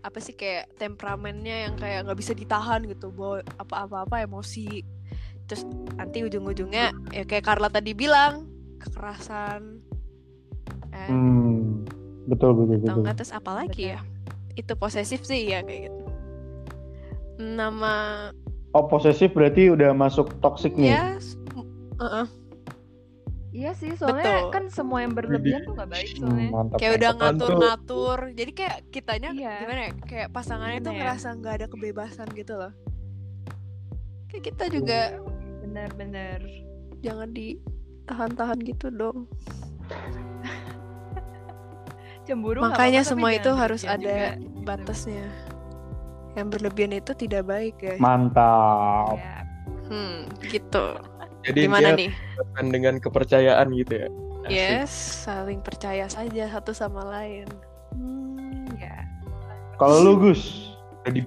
[0.00, 4.86] apa sih kayak temperamennya yang kayak nggak bisa ditahan gitu bawa apa-apa-apa emosi
[5.44, 8.46] terus nanti ujung-ujungnya ya kayak Carla tadi bilang
[8.78, 9.82] kekerasan
[10.94, 11.82] eh, Hmm.
[12.28, 13.00] Betul, betul, atau betul.
[13.02, 14.00] enggak terus apa lagi ya
[14.54, 16.02] itu posesif sih ya kayak gitu
[17.38, 18.28] nama
[18.70, 20.92] Oh, posesif berarti udah masuk toxic nih.
[20.92, 21.40] ya s-
[21.96, 22.28] uh-uh.
[23.58, 24.54] Iya sih, soalnya Betul.
[24.54, 26.48] kan semua yang berlebihan tuh gak baik Hmm, soalnya.
[26.48, 26.78] mantap.
[26.78, 27.18] kayak udah tuh?
[27.18, 29.54] ngatur-ngatur jadi kayak kitanya Iya.
[29.58, 30.98] gimana ya kayak pasangannya tuh Gimana ya?
[31.02, 32.72] ngerasa nggak ada kebebasan gitu loh
[34.28, 35.00] kayak kita juga
[35.60, 36.38] Bener-bener.
[36.98, 39.18] jangan ditahan-tahan gitu dong
[42.24, 44.62] Cemburu makanya tapi semua itu harus ada juga.
[44.64, 45.26] batasnya
[46.34, 49.16] yang berlebihan itu tidak baik ya Mantap.
[49.16, 49.42] Ya,
[49.88, 50.94] hmm gitu
[51.48, 52.10] Jadi gimana dia nih
[52.68, 54.08] dengan kepercayaan gitu ya.
[54.38, 54.54] Asik.
[54.54, 57.44] yes saling percaya saja satu sama lain
[57.92, 58.96] hmm, ya.
[59.76, 61.24] Kalau lu Gus, Jadi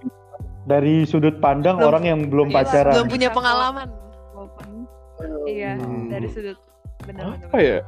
[0.64, 2.94] dari sudut pandang Belum- orang yang belum Yes, pacaran.
[2.94, 3.88] belum punya pengalaman
[4.32, 4.68] Walaupun
[5.44, 6.08] iya Hmm.
[6.08, 6.58] dari sudut
[7.02, 7.42] bener-bener.
[7.44, 7.80] apa ya?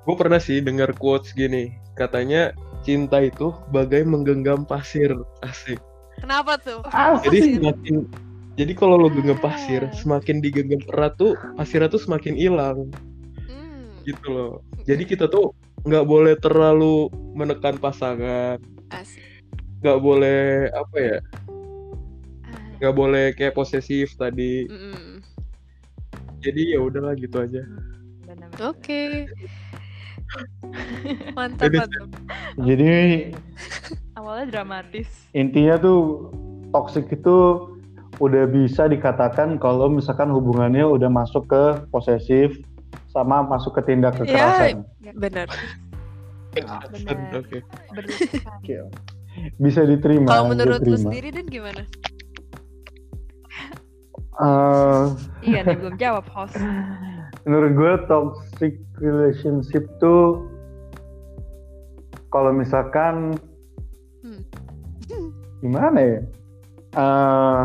[0.00, 5.80] gue pernah sih dengar quotes gini katanya cinta itu bagai menggenggam pasir asik
[6.14, 6.78] Kenapa tuh?
[7.22, 8.06] jadi semakin
[8.54, 9.92] jadi kalau lo genggam pasir Ah.
[9.92, 12.88] semakin digenggam erat tuh pasirnya tuh semakin hilang
[13.44, 15.50] Hmm, gitu loh jadi kita tuh
[15.82, 18.56] nggak boleh terlalu menekan pasangan
[19.80, 21.18] nggak boleh apa ya
[22.44, 25.20] Ah, nggak boleh kayak posesif tadi Mm-mm.
[26.38, 27.64] jadi ya udahlah gitu aja.
[28.60, 29.24] Oke.
[31.36, 32.08] Mantap, Jadi- mantap.
[32.60, 32.92] Jadi
[34.14, 35.08] Awalnya dramatis.
[35.32, 36.30] intinya tuh
[36.70, 37.36] toxic itu
[38.22, 42.54] udah bisa dikatakan kalau misalkan hubungannya udah masuk ke posesif
[43.10, 44.86] sama masuk ke tindak kekerasan.
[45.18, 45.48] Bener.
[46.54, 47.18] Benar.
[47.34, 47.58] oke.
[49.58, 50.30] Bisa diterima.
[50.30, 51.82] Kalau menurut lu sendiri dan gimana?
[54.34, 55.04] Eh,
[55.46, 56.58] iya nih belum jawab host.
[57.46, 60.48] menurut gue toxic relationship tuh
[62.32, 63.36] kalau misalkan
[64.24, 64.40] Hmm.
[65.60, 66.20] gimana ya?
[66.94, 67.60] Eh,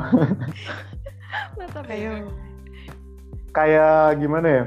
[1.57, 2.11] Mata Ayo.
[2.25, 2.33] merah.
[3.53, 4.63] kayak gimana ya?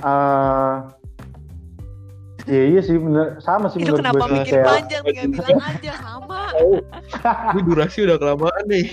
[0.00, 0.74] Eh,
[2.48, 5.60] Iya iya sih bener sama sih Itu menurut kenapa gue mikir kayak panjang nggak bilang
[5.60, 6.40] aja sama.
[7.52, 8.86] ini durasi udah kelamaan nih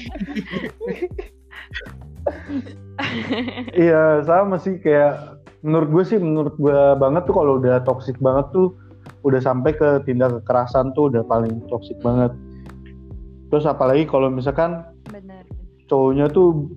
[3.74, 8.46] iya sama sih kayak menurut gue sih menurut gue banget tuh kalau udah toxic banget
[8.52, 8.76] tuh
[9.24, 12.32] udah sampai ke tindak kekerasan tuh udah paling toxic banget.
[13.50, 14.84] Terus apalagi kalau misalkan.
[15.88, 16.67] Cowoknya tuh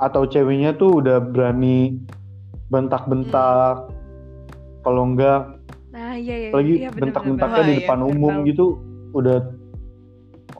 [0.00, 1.98] atau ceweknya tuh udah berani
[2.70, 3.90] bentak-bentak
[4.82, 6.48] kalau enggak Nah iya iya.
[6.54, 7.78] apalagi iya, bentak-bentaknya di bener.
[7.82, 8.66] depan Iya, umum bener gitu
[9.10, 9.38] udah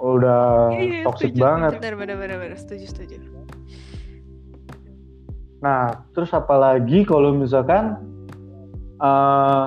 [0.00, 0.42] udah
[0.74, 1.72] Iya, toxic setuju, banget.
[1.78, 2.56] Bener, bener, bener, bener.
[2.58, 3.16] Setuju, setuju.
[5.60, 8.00] Nah, terus apalagi kalau misalkan
[9.00, 9.64] eh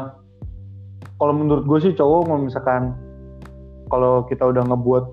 [1.16, 2.84] kalau menurut gue sih cowok kalau misalkan
[3.88, 5.06] kalau kita udah ngebuat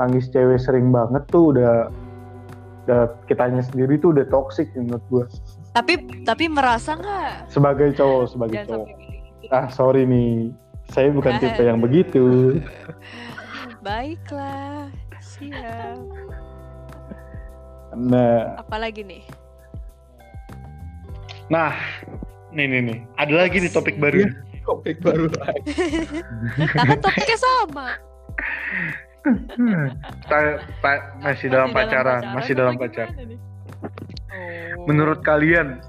[0.00, 1.92] nangis cewek sering banget tuh udah
[2.82, 5.24] udah kitanya sendiri tuh udah toxic menurut gue
[5.70, 5.92] Tapi
[6.24, 7.46] tapi merasa nggak?
[7.46, 8.86] sebagai cowok sebagai Jangan cowok.
[8.88, 9.48] gitu.
[9.50, 10.50] Ah sorry nih,
[10.88, 12.56] saya bukan tipe yang begitu.
[13.80, 14.88] Baiklah.
[15.20, 16.00] Siap.
[17.92, 19.22] Nah, Apalagi nih?
[21.46, 21.74] nah,
[22.48, 24.26] nih nih nih, ada lagi nih topik baru.
[24.62, 25.66] topik baru lagi
[26.76, 27.88] Nah, kan topiknya sama.
[30.26, 33.12] Ta- ta- masih dalam pacaran, masih dalam pacaran.
[33.12, 33.38] gimana nih?
[34.80, 34.86] Oh.
[34.88, 35.80] Menurut kalian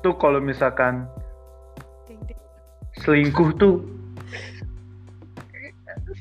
[0.00, 1.04] tuh kalau misalkan
[2.98, 3.84] selingkuh tuh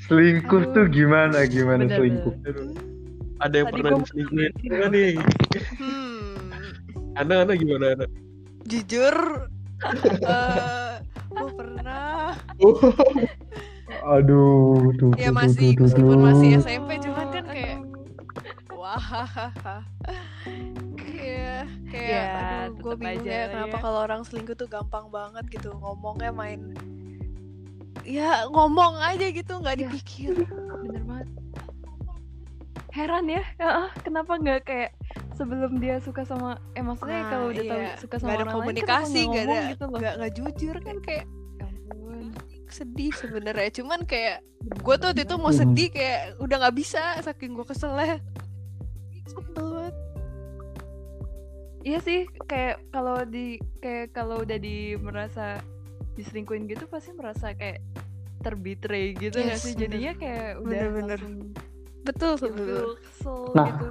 [0.06, 0.74] selingkuh Aduh.
[0.74, 2.34] tuh gimana gimana Bener, selingkuh?
[3.38, 5.12] Ada yang Tadi pernah diselingkuhin enggak nih
[5.78, 7.16] Hmm.
[7.16, 8.06] anda anda gimana anda
[8.68, 9.16] Jujur,
[10.20, 11.00] eh
[11.32, 12.36] gue pernah.
[14.10, 16.24] Aduh, tuh, Ya masih tuh, tuh, meskipun tuh.
[16.24, 17.78] masih SMP cuman kan kayak
[18.72, 19.04] wah
[21.18, 22.24] Iya, kayak Ya,
[22.64, 23.82] aduh gue bingung aja ya kenapa ya.
[23.82, 26.72] kalau orang selingkuh tuh gampang banget gitu ngomongnya main
[28.02, 29.82] ya ngomong aja gitu nggak Ya.
[29.84, 30.32] dipikir
[30.80, 31.28] bener banget
[32.90, 34.92] heran ya Heeh, kenapa nggak kayak
[35.36, 37.94] sebelum dia suka sama eh maksudnya Nah, kalau udah tahu iya.
[37.98, 38.88] suka sama nggak ada orang lain komunikasi
[39.20, 41.37] kenapa nggak ngomong ada gitu loh nggak nggak jujur kan kayak Ya.
[42.70, 45.60] Sedih sebenarnya cuman kayak gue tuh waktu itu mau Hmm.
[45.62, 48.20] sedih kayak udah nggak bisa saking gue keselnya
[49.26, 49.96] sebel banget
[51.84, 53.46] iya sih kayak kalau di
[53.78, 55.62] kayak kalau udah di merasa
[56.14, 57.80] diselingkuhin gitu pasti merasa kayak
[58.40, 59.82] terbitray gitu nggak Yes, sih bener.
[59.88, 61.20] jadinya kayak udah Bener-bener.
[61.20, 61.36] langsung
[62.04, 63.88] betul betul kesel Nah, gitu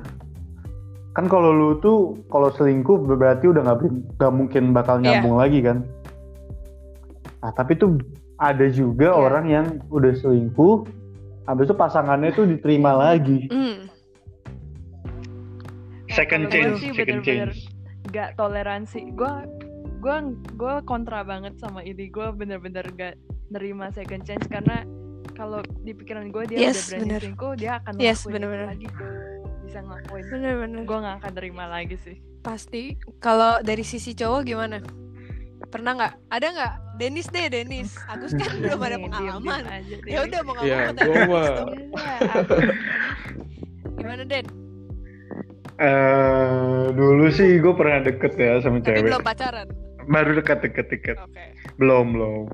[1.13, 3.79] Kan kalau lu tuh kalau selingkuh berarti udah nggak
[4.15, 5.17] nggak mungkin bakal Iya.
[5.17, 5.81] nyambung lagi kan?
[7.41, 7.97] Nah tapi tuh
[8.37, 9.17] ada juga Iya.
[9.17, 10.85] orang yang udah selingkuh,
[11.45, 13.49] habis itu pasangannya tuh diterima lagi.
[16.07, 17.51] Nah, kalau gua sih bener-bener
[18.07, 19.33] gak toleransi gue
[19.99, 20.17] gue
[20.55, 23.15] gue kontra banget sama ini gue bener-bener gak
[23.49, 24.87] nerima second chance karena
[25.35, 27.21] kalau di pikiran gue dia Yes, udah berani bener.
[27.21, 28.67] selingkuh dia akan Yes, itu bener-bener.
[28.71, 28.87] lagi
[29.61, 32.95] bisa ngelakuin bener-bener gue gak akan terima lagi sih Pasti.
[33.19, 34.79] Kalau dari sisi cowok gimana?
[35.67, 36.13] Pernah nggak?
[36.29, 36.73] Ada nggak?
[36.97, 37.91] Denis deh, Denis.
[38.07, 39.61] Agus kan belum ada diem-diem pengalaman.
[40.05, 41.43] Ya udah mau ya ngomong
[41.93, 42.41] Iya,
[43.97, 44.47] Gimana Den?
[45.77, 46.57] Eh
[46.91, 49.05] dulu sih gue pernah deket ya sama Tapi cewek.
[49.05, 49.67] belum pacaran.
[50.07, 51.17] Baru deket deket deket.
[51.19, 51.45] Oke.
[51.77, 52.45] Belum belum.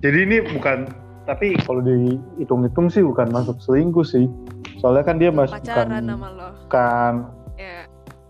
[0.00, 0.88] Jadi ini bukan
[1.22, 4.26] tapi kalau dihitung-hitung sih bukan masuk selingkuh sih.
[4.78, 6.48] Soalnya kan dia masih bukan Pacaran sama lo.
[6.64, 7.14] bukan
[7.54, 7.78] Ya.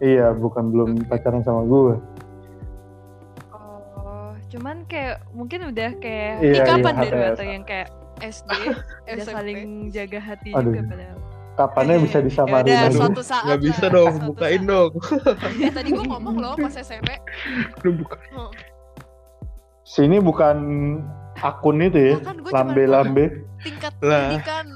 [0.01, 1.09] iya bukan belum Oke.
[1.09, 1.95] pacaran sama gue.
[4.49, 7.13] Cuman kayak mungkin udah kayak Iya, kapan, iya, Den?
[7.13, 7.29] HTS.
[7.31, 8.51] atau yang kayak SD,
[9.13, 10.73] udah saling jaga hati Aduh.
[10.73, 11.19] juga padahal.
[11.55, 12.97] Kapannya bisa disamarin Yaudah, lagi.
[12.97, 14.71] suatu saat nggak bisa dong suatu bukain saat.
[14.71, 14.91] dong
[15.67, 17.11] Eh, tadi gua ngomong loh pas SMP.
[17.83, 18.51] Lu buka Oh.
[19.83, 20.57] Sini bukan
[21.37, 23.43] akun itu ya, kan lambe-lambe.
[23.59, 24.39] tingkat Lah.
[24.39, 24.67] pendidikan.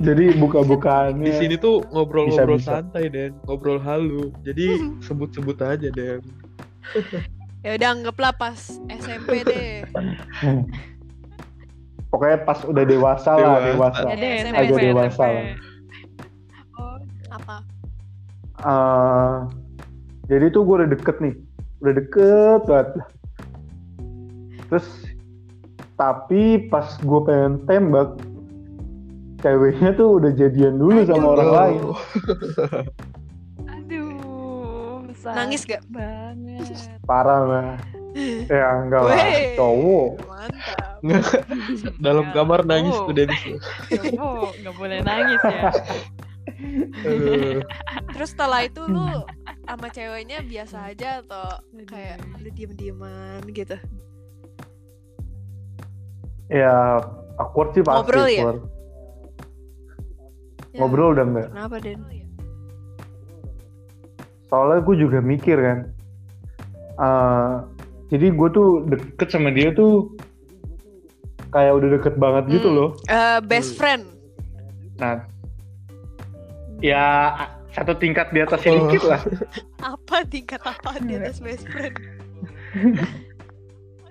[0.00, 1.26] Jadi buka-bukaannya.
[1.26, 6.22] di sini tuh ngobrol-ngobrol santai dan ngobrol halu jadi sebut-sebut aja deh
[7.60, 8.56] Ya udah anggaplah pas
[8.88, 9.84] SMP deh.
[12.10, 13.70] Pokoknya pas udah dewasa lah, Dewasa.
[13.70, 14.02] dewasa.
[14.02, 14.82] Ya deh, SMP, Agak SMP.
[14.82, 15.44] dewasa lah.
[16.72, 16.96] Oh,
[17.30, 17.56] Apa?
[18.60, 19.36] Eh,
[20.26, 21.34] jadi tuh gue udah deket nih,
[21.80, 22.88] udah deket banget.
[24.66, 24.86] Terus
[25.94, 28.10] tapi pas gue pengen tembak,
[29.38, 31.30] ceweknya tuh udah jadian dulu sama Aduh.
[31.30, 31.82] orang lain.
[35.24, 35.80] aduh, Nangis gak?
[35.80, 36.64] sakit banget.
[37.04, 37.72] Parah lah.
[38.50, 39.22] Ya enggak lah,
[39.54, 40.10] cowok.
[40.26, 40.98] Mantap.
[42.04, 43.06] dalam Ya, kamar nangis oh.
[43.06, 43.38] tuh Dennis
[44.18, 45.70] Oh, nggak boleh nangis ya.
[48.18, 49.24] Terus setelah itu lu
[49.62, 53.78] sama ceweknya biasa aja atau kayak lu diem-dieman gitu?
[56.50, 56.98] Ya
[57.38, 57.94] awkward sih pasti.
[57.94, 58.42] Ngobrol ya?
[58.42, 58.60] awkward.
[60.74, 61.48] Ya, Ngobrol udah enggak.
[61.54, 62.00] Kenapa Den?
[64.50, 65.78] Soalnya gue juga mikir kan.
[66.98, 67.52] eh,
[68.08, 70.12] jadi gue tuh deket sama dia tuh
[71.48, 72.76] kayak udah deket banget gitu Hmm.
[72.76, 72.88] loh.
[73.06, 74.04] Eh, best friend.
[74.96, 75.24] Nah,
[76.78, 77.32] ya
[77.70, 78.84] satu tingkat di atasnya Oh.
[78.84, 79.20] dikit lah.
[79.96, 81.96] Apa tingkat apa di atas best friend?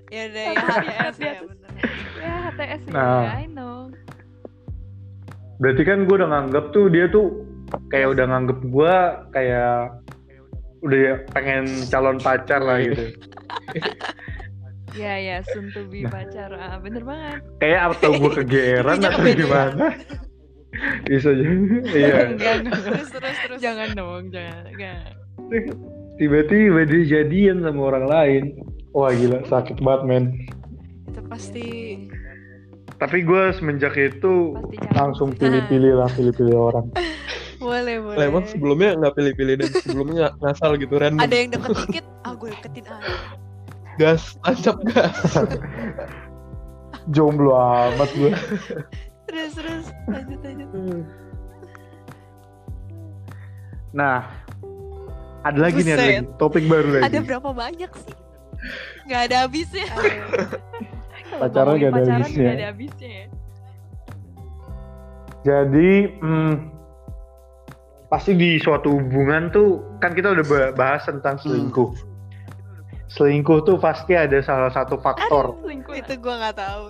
[0.10, 1.39] ya udah ya HTS ya atas.
[1.45, 1.71] bener.
[2.17, 3.21] Ya HTS ya, Nah.
[3.30, 3.93] I know.
[5.60, 7.45] Berarti kan gue udah nganggep tuh dia tuh
[7.88, 8.95] kayak udah nganggep gue
[9.30, 9.93] kayak
[10.79, 13.15] udah pengen calon pacar lah gitu.
[14.97, 16.11] Ya ya, soon to be Nah.
[16.11, 16.49] pacar.
[16.55, 17.39] Ah, bener banget.
[17.61, 19.85] Kayak atau gue kegeeran atau gimana?
[21.05, 21.55] Bisa jadi.
[21.93, 22.15] Iya.
[22.35, 23.59] Terus terus terus.
[23.61, 24.63] Jangan dong, jangan.
[24.65, 25.13] Enggak.
[26.17, 28.43] Tiba-tiba dia jadian sama orang lain.
[28.91, 30.25] Wah gila sakit banget men.
[31.07, 31.67] Itu pasti
[32.99, 34.59] Tapi gue semenjak itu
[34.91, 36.91] langsung pilih-pilih lah pilih-pilih orang.
[37.59, 38.25] boleh boleh.
[38.25, 42.33] Emang sebelumnya nggak pilih-pilih dan sebelumnya nggak ngasal gitu random Ada yang deket dikit, ah
[42.33, 43.13] gue deketin aja.
[43.99, 45.19] gas tancap gas
[47.11, 48.31] Jomblo amat gue.
[49.27, 50.69] Terus terus lanjut lanjut.
[53.89, 54.29] Nah,
[55.41, 56.15] ada lagi nih ada Buset.
[56.21, 56.37] lagi.
[56.37, 57.03] topik baru lagi.
[57.09, 58.15] Ada berapa banyak sih?
[59.09, 59.87] Gak ada habisnya.
[61.29, 62.41] Pacaran nggak ada habisnya.
[62.43, 63.25] nggak ada habisnya ya.
[65.39, 66.53] Jadi hmm,
[68.09, 71.93] pasti di suatu hubungan tuh kan kita udah ba- bahas tentang selingkuh.
[73.09, 75.93] Selingkuh tuh pasti ada salah satu faktor Selingkuh.
[75.97, 76.83] Itu gue nggak tahu.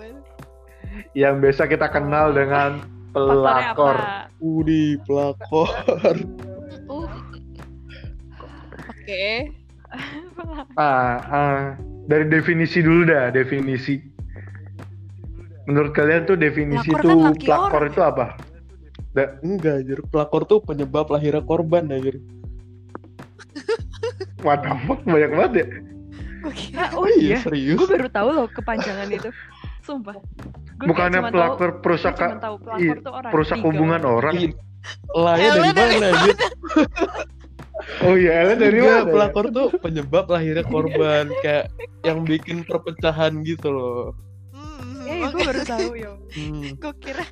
[1.14, 2.80] yang biasa kita kenal dengan
[3.10, 3.96] Faktornya pelakor.
[4.40, 5.70] Udi pelakor
[6.90, 7.06] Uh.
[8.90, 9.54] Oke.
[10.74, 11.58] Ah, ah,
[12.06, 13.98] dari definisi dulu dah, definisi.
[15.70, 17.90] Menurut kalian tuh definisi Pelakor tuh kan pelakor orang.
[17.94, 18.26] itu apa?
[19.10, 22.22] Da- enggak anjir pelakor tuh penyebab lahirnya korban anjir
[24.40, 25.66] what the fuck, banyak banget ya.
[26.40, 27.36] Gue kira Ah, oh iya.
[27.38, 29.28] serius Gue baru tahu loh kepanjangan itu.
[29.82, 30.16] Sumpah.
[30.78, 33.30] Gua Bukannya pelakor tahu- perusak gua cuma tahu pelakor iya, tuh orang.
[33.30, 34.34] perusak hubungan orang.
[34.34, 34.52] Ih,
[35.12, 36.36] lahir dari mana anjir
[38.00, 38.92] Oh iya, Ella dari mana?
[38.94, 39.04] ya?
[39.06, 41.68] pelakor tuh penyebab lahirnya korban kayak
[42.02, 44.12] yang bikin perpecahan gitu loh
[44.50, 46.12] Hmm, Eh, gue baru tahu ya.
[46.30, 46.76] hmm.
[46.76, 47.24] gue kira.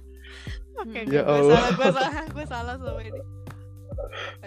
[0.79, 3.21] Oke, Ya gue salah, gue salah, gue salah sama ini.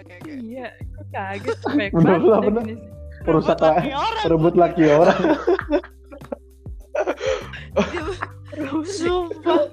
[0.00, 0.30] Oke, oke.
[0.32, 1.58] Iya, gue kaget.
[1.92, 2.64] Bener lah, bener.
[3.22, 4.24] Perusak Rebut laki orang.
[4.26, 5.20] rebut laki orang.
[8.98, 9.70] Sumpah.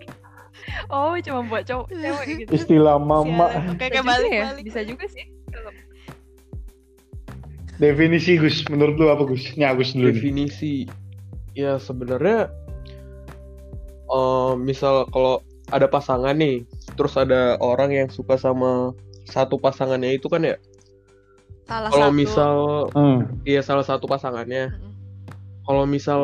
[0.89, 2.51] Oh, cuma buat cowok cewek gitu.
[2.53, 3.49] Istilah mama.
[3.73, 4.45] Oke, juga balik ya?
[4.53, 4.63] balik.
[4.69, 5.25] Bisa juga sih.
[5.49, 5.71] Kalau
[7.79, 9.55] Definisi Gus, menurut lu apa Gus?
[9.55, 10.83] Ini Agus dulu definisi
[11.57, 12.47] ya sebenarnya
[14.07, 18.93] eh, misal kalau ada pasangan nih terus ada orang yang suka sama
[19.25, 20.57] satu pasangannya itu kan ya
[21.63, 22.17] Salah kalau satu.
[22.17, 22.53] misal
[22.91, 23.19] Hmm.
[23.43, 24.91] iya salah satu pasangannya Mm-mm.
[25.63, 26.21] kalau misal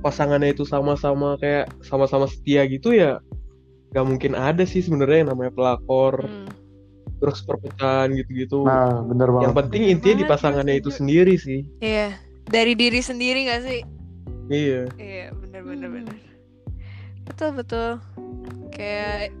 [0.00, 3.20] pasangannya itu sama-sama kayak sama-sama setia gitu ya
[3.88, 6.48] nggak mungkin ada sih sebenarnya yang namanya pelakor Hmm.
[7.18, 9.56] terus perpecahan gitu-gitu Nah, bener yang banget.
[9.66, 12.14] penting intinya di pasangannya itu sendiri sih Iya.
[12.48, 13.80] Dari diri sendiri gak sih?
[14.48, 15.96] iya Iya, bener bener Hmm.
[16.00, 16.16] bener.
[17.22, 17.90] Betul betul.
[18.78, 19.34] Kayak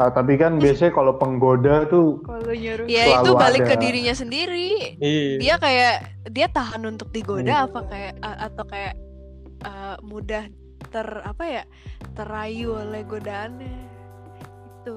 [0.00, 2.88] Ah, tapi kan biasanya kalau penggoda tuh kalau nyuruh.
[2.88, 3.70] Ya itu balik ada.
[3.70, 4.96] ke dirinya sendiri.
[4.98, 5.36] iya.
[5.38, 5.94] Dia kayak
[6.32, 8.96] dia tahan untuk digoda apa kayak atau kayak
[9.68, 10.48] uh, mudah
[10.88, 11.62] ter apa ya
[12.16, 13.76] terayu oleh godaannya.
[14.80, 14.96] Itu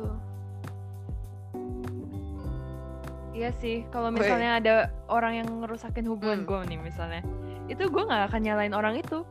[3.36, 4.76] Iya sih, kalau misalnya ada
[5.12, 6.48] orang yang ngerusakin hubungan Hmm.
[6.48, 7.20] gue nih misalnya,
[7.68, 9.28] itu gue nggak akan nyalain orang itu,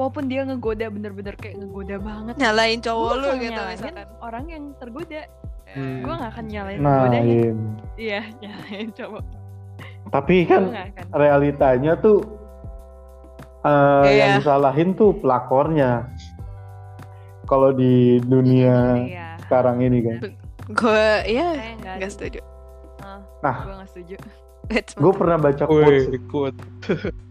[0.00, 2.34] walaupun dia ngegoda bener-bener kayak ngegoda banget.
[2.34, 5.22] nyalain Gue cowok lu gitu nyalain misalkan orang yang tergoda,
[5.70, 6.02] Hmm.
[6.02, 7.52] gue nggak akan nyalain Nah, iya.
[7.94, 9.24] Iya, nyalain cowok.
[10.10, 10.62] Tapi kan
[11.12, 12.18] realitanya tuh
[13.60, 13.70] eh,
[14.08, 14.16] Iya.
[14.16, 16.08] yang disalahin tuh pelakornya.
[17.44, 20.18] Kalau di dunia Iya, sekarang ini kan.
[20.70, 21.94] gue ya saya nggak.
[21.98, 22.40] nggak setuju
[22.98, 23.56] Ah, Nah.
[23.62, 24.16] gue nggak setuju.
[24.96, 26.06] Gue pernah baca quotes.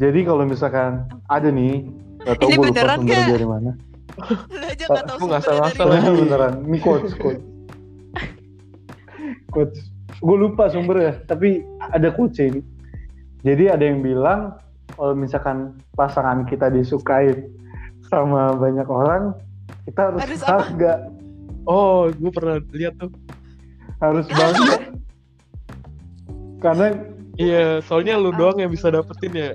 [0.00, 1.84] Jadi kalau misalkan ada nih,
[2.24, 3.70] gak tau Ini gue lupa beneran sumbernya dari mana.
[4.50, 5.68] lu aja nggak tahu dari salah.
[5.76, 6.08] mana.
[6.16, 6.54] Beneran.
[6.66, 7.44] Ini quotes, quotes.
[9.52, 9.78] quotes.
[10.20, 12.60] Gue lupa sumbernya, tapi ada quotes ini.
[13.40, 14.56] Jadi ada yang bilang
[14.92, 17.32] kalau misalkan pasangan kita disukai
[18.08, 19.32] sama banyak orang,
[19.84, 20.94] kita harus Harus bangga,
[21.64, 23.12] Oh, gue pernah lihat tuh.
[24.00, 24.76] harus bangga.
[26.60, 26.88] Karena
[27.40, 29.50] Iya, soalnya lu doang yang bisa dapetin ya.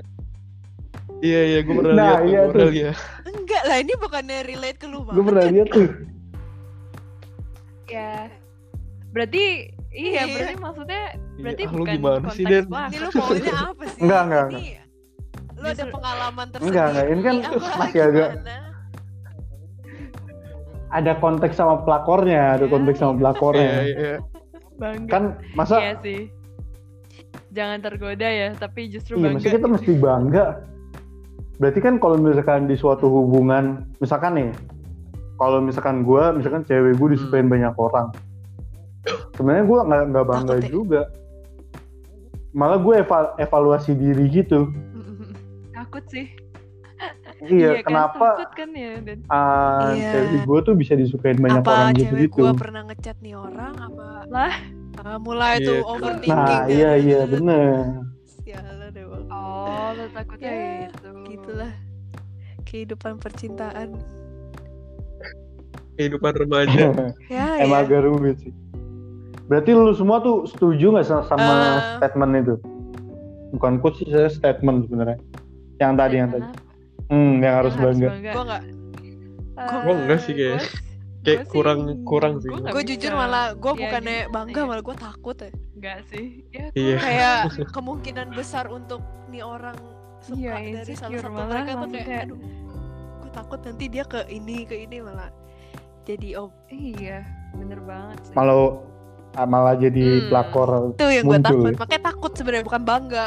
[1.18, 2.74] Iya, iya, gue pernah Nah, lihat iya gue pernah tuh.
[2.74, 2.96] lihat.
[3.26, 5.54] enggak lah ini bukannya relate ke lu gue banget pernah kan?
[5.54, 5.90] lihat tuh.
[7.86, 8.12] Ya,
[9.12, 9.44] berarti
[9.90, 10.24] iya, Iya.
[10.28, 11.04] berarti maksudnya
[11.36, 12.66] berarti Iya, ah, lu bukan gimana sih, pelakor.
[12.86, 14.64] ini lu maunya apa sih Enggak, enggak, ini
[15.56, 17.06] lu ada pengalaman tersendiri Enggak, enggak.
[17.06, 17.36] Ini kan
[17.76, 18.56] masih agak- gimana?
[20.88, 22.72] Ada konteks sama pelakornya, ada Iya.
[22.72, 23.72] konteks sama Iya, pelakornya.
[23.84, 24.16] iya.
[24.76, 25.10] Bangga.
[25.10, 26.20] Kan masa Iya sih.
[27.50, 29.34] Jangan tergoda ya, tapi justru Iya, bangga.
[29.38, 30.46] maksudnya kita mesti bangga.
[31.56, 34.50] Berarti kan kalau misalkan di suatu hubungan, misalkan nih,
[35.36, 38.12] kalau misalkan gue, misalkan cewek gue disukain banyak orang,
[39.34, 41.02] sebenarnya gue nggak nggak bangga Takut juga.
[42.52, 44.72] Malah gue eva- evaluasi diri gitu.
[45.72, 46.28] Takut sih.
[47.46, 47.92] Iya, kan?
[47.92, 50.12] kenapa Takut kan ya, dan ah, Iya.
[50.16, 52.42] cewek gue tuh bisa disukain banyak apa orang gitu cewek gitu?
[52.42, 54.54] gua pernah ngechat nih orang apa Lah.
[54.98, 55.92] Ah, mulai Iya, tuh kan.
[55.92, 56.72] overthinking Nah, kan.
[56.72, 57.70] iya iya bener.
[58.42, 58.85] Sialan
[59.28, 61.10] oh, lo takutnya Ya, gitu.
[61.28, 61.74] gitulah
[62.64, 63.98] kehidupan percintaan
[65.96, 66.92] Kehidupan remaja.
[67.32, 68.52] ya Emang ya agak rumit sih.
[69.48, 71.80] Berarti lu semua tuh setuju nggak sama, sama Eh.
[71.96, 72.56] statement itu?
[73.56, 75.16] Bukan quote sih, saya statement sebenarnya.
[75.80, 76.48] Yang tadi, yang tadi.
[77.08, 78.10] Hmm, yang harus Yang bangga.
[78.34, 78.64] gua nggak
[79.56, 80.84] Eh, Gua enggak sih, kayak- gua-
[81.26, 82.50] Kayak gua sih- kurang- kurang sih.
[82.50, 84.32] gue jujur malah gue Iya, bukannya gitu.
[84.32, 84.68] bangga Iya.
[84.68, 86.26] malah gue takut ya Enggak sih.
[86.50, 86.96] Ya, Iya.
[86.98, 87.36] kayak
[87.76, 89.78] kemungkinan besar untuk nih orang
[90.22, 92.40] suka Iya, dari salah satu malah mereka tuh kayak kayak- aduh
[93.18, 95.30] gue takut nanti dia ke ini ke ini malah
[96.04, 97.20] jadi oh Iya,
[97.52, 98.34] bener banget sih.
[98.34, 98.56] Malah
[99.34, 100.28] ah, malah jadi Hmm.
[100.30, 100.70] pelakor.
[100.92, 101.78] itu yang gue Muncul takut ya?
[101.78, 103.26] makanya takut sebenarnya bukan bangga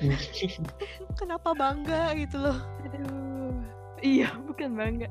[1.18, 3.52] kenapa bangga gitu loh Aduh.
[3.98, 5.08] Iya, bukan bangga.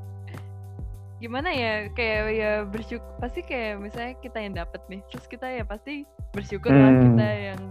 [1.15, 5.63] Gimana ya, kayak ya bersyukur pasti kayak misalnya kita yang dapat nih, terus kita ya
[5.63, 7.03] pasti bersyukur lah Hmm.
[7.09, 7.61] kita yang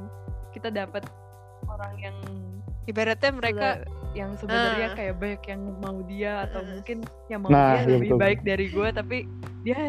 [0.50, 1.04] kita dapat
[1.66, 2.16] orang yang
[2.84, 3.68] ibaratnya mereka
[4.12, 4.94] yang sebenarnya Ah.
[4.94, 6.68] kayak banyak yang mau dia atau Ah.
[6.70, 8.20] mungkin yang mau Nah, dia iya lebih betul.
[8.20, 9.16] baik dari gue tapi
[9.60, 9.80] dia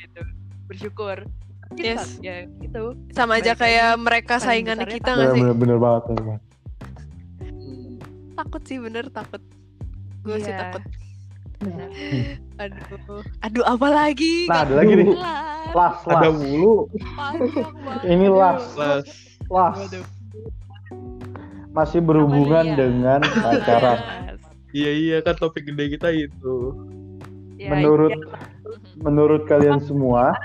[0.00, 0.20] gitu
[0.66, 1.16] bersyukur
[1.64, 2.00] Mungkin Yes.
[2.10, 2.82] saat- ya itu
[3.12, 6.02] sama aja kayak mereka saingannya kita nggak sih bener, bener banget.
[6.06, 6.42] bener banget.
[8.34, 9.42] takut sih bener takut
[10.20, 10.60] gue sih Iya.
[10.66, 10.82] takut
[11.62, 11.88] benar.
[12.62, 15.06] aduh aduh apa lagi Nah, ada lagi nih.
[15.72, 16.36] Las, Ada las.
[16.36, 16.74] mulu.
[17.16, 19.06] panjang banget Ini las, Las.
[19.48, 19.78] las.
[21.72, 22.76] Masih berhubungan Amalia.
[22.76, 23.98] dengan pacaran.
[24.70, 26.76] Iya, iya kan topik gede kita itu.
[27.56, 28.36] Ya, Menurut iya.
[29.00, 30.36] menurut kalian semua,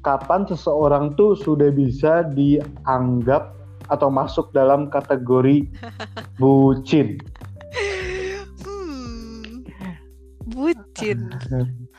[0.00, 3.52] kapan seseorang tuh sudah bisa dianggap
[3.88, 5.68] atau masuk dalam kategori
[6.40, 7.20] bucin?
[10.52, 11.18] Bucin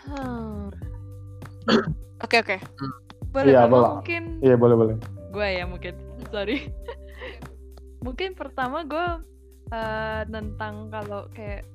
[0.03, 0.67] Hmm.
[2.19, 2.57] oke oke
[3.29, 3.89] boleh Iya, boleh.
[3.95, 4.95] mungkin Iya boleh boleh.
[5.29, 5.93] gue ya mungkin
[6.27, 6.69] sorry
[7.99, 9.07] mungkin pertama gue
[9.69, 11.65] eh, tentang kalau kayak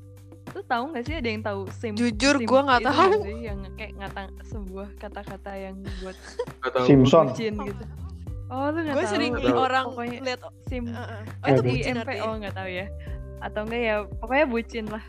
[0.49, 3.13] lu tahu nggak sih ada yang tahu sim Jujur, sim gua nggak tahu.
[3.21, 6.17] sih yang kayak ngatang sebuah kata-kata yang buat.
[6.85, 7.29] Simpson.
[7.29, 7.85] bucin gitu
[8.49, 9.61] oh lu nggak gue tahu sering liat tahu.
[9.61, 9.87] orang
[10.19, 11.21] lihat sim uh, uh.
[11.21, 12.87] oh itu bucin oh nggak tahu ya
[13.39, 15.05] atau enggak ya pokoknya bucin lah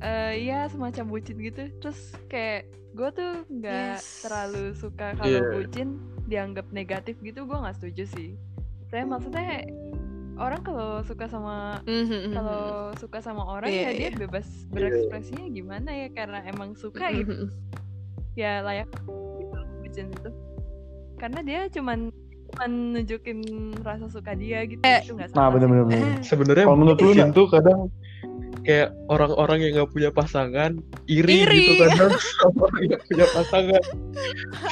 [0.00, 4.22] eh iya semacam bucin gitu terus kayak gue tuh nggak Yes.
[4.22, 5.50] terlalu suka kalau Iya.
[5.52, 5.88] bucin
[6.24, 8.30] dianggap negatif gitu gue nggak setuju sih
[8.86, 9.66] saya maksudnya
[10.34, 12.62] orang kalau suka sama Mhm, kalau
[12.96, 14.18] suka sama orang Iya, ya dia iya.
[14.18, 17.48] bebas berekspresinya gimana ya karena emang suka gitu mhm.
[18.34, 19.58] ya layak gitu.
[19.80, 20.30] bucin itu
[21.16, 22.10] karena dia cuman
[22.44, 23.38] cuman nunjukin
[23.82, 25.54] rasa suka dia gitu Eh, itu nggak Nah, salah sih.
[25.56, 25.84] bener-bener.
[25.86, 26.22] bener.
[26.30, 27.80] Sebenarnya Kalau menurut lu, tuh kadang
[28.64, 31.64] kayak orang-orang yang nggak punya pasangan iri, Iri.
[31.76, 31.84] gitu
[32.40, 33.82] sama orang yang punya pasangan.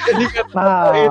[0.03, 1.09] Jadi kan Nah, eh,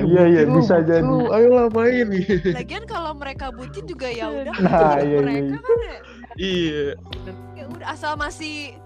[0.00, 1.02] iya iya bucin lu, bisa jadi.
[1.02, 2.50] lu, ayolah main gitu.
[2.58, 5.58] Lagian kalau mereka bucin juga ya udah Nah, iya, iya, mereka iya.
[5.58, 5.96] kan ya,
[6.32, 6.84] Iya.
[7.52, 8.78] ya udah asal masih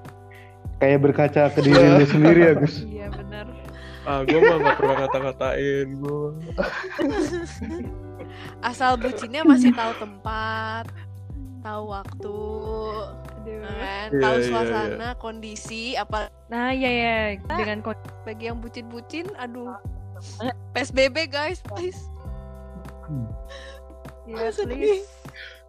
[0.76, 2.74] Kayak berkaca ke diri lu sendiri ya, Gus.
[2.82, 3.46] iya benar
[4.02, 6.26] Ah, gue mah gak pernah ngata-ngatain gue.
[8.62, 10.86] asal bucinnya masih tahu tempat,
[11.66, 12.38] tahu waktu,
[13.42, 13.58] Aduh.
[13.60, 14.08] kan?
[14.08, 17.16] Iya, tahu iya, suasana, kondisi, apa nah iya ya
[17.50, 19.74] dengan kon- bagi yang bucin-bucin, aduh.
[20.72, 21.98] PSBB guys, please.
[24.24, 24.78] ya sedih.
[24.78, 25.10] please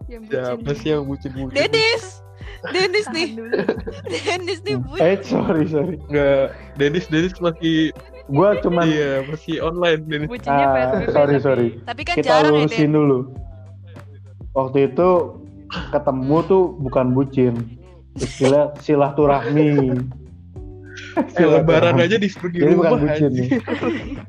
[0.07, 1.53] yang Siapa bucin sih yang bucin-bucin?
[1.53, 2.03] Dennis,
[2.71, 3.29] Dennis nih,
[4.23, 5.01] Dennis nih bucin.
[5.03, 5.95] Eh, sorry sorry.
[6.07, 6.45] Nggak,
[6.77, 7.91] Dennis Dennis masih
[8.27, 10.27] Gua cuman iya masih online Dennis.
[10.27, 11.67] bucinnya Ah, PSBB sorry tapi- sorry.
[11.81, 12.91] Tapi kan Kita jarang ya, lurusin Den.
[12.93, 13.19] dulu.
[14.51, 15.09] Waktu itu
[15.91, 17.55] ketemu tuh bukan bucin.
[18.17, 19.71] Istilah silaturahmi.
[21.17, 23.49] Eh, lebaran aja di Jadi bukan bucin nih.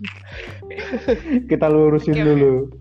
[1.50, 2.72] Kita lurusin dulu.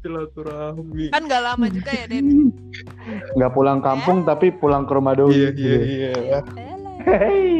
[0.00, 1.12] Silaturahmi.
[1.12, 2.52] Kan gak lama juga ya, Den.
[3.36, 5.32] Nggak pulang kampung tapi pulang ke rumah doi.
[5.32, 5.76] Iya gitu.
[5.84, 6.40] iya iya.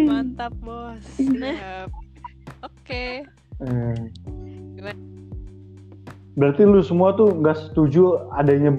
[0.08, 1.04] Mantap, Bos.
[1.16, 1.88] Siap.
[2.64, 3.28] Oke.
[3.60, 3.96] Eh.
[4.76, 5.00] Gimana?
[6.38, 8.70] Berarti lu semua tuh nggak setuju adanya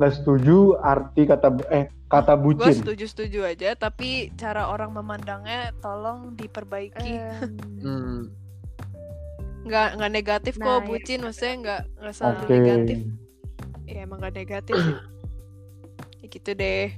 [0.00, 2.72] nggak setuju arti kata eh kata Gue bucin.
[2.74, 7.20] setuju-setuju aja, tapi cara orang memandangnya tolong diperbaiki.
[7.78, 8.26] Hmm.
[9.60, 10.88] Nggak nggak negatif Nah, kok iya.
[10.88, 12.48] bucin, maksudnya nggak nggak selalu Oke.
[12.50, 12.98] negatif.
[13.84, 14.96] Ya emang nggak negatif sih.
[16.20, 16.88] Ya gitu deh.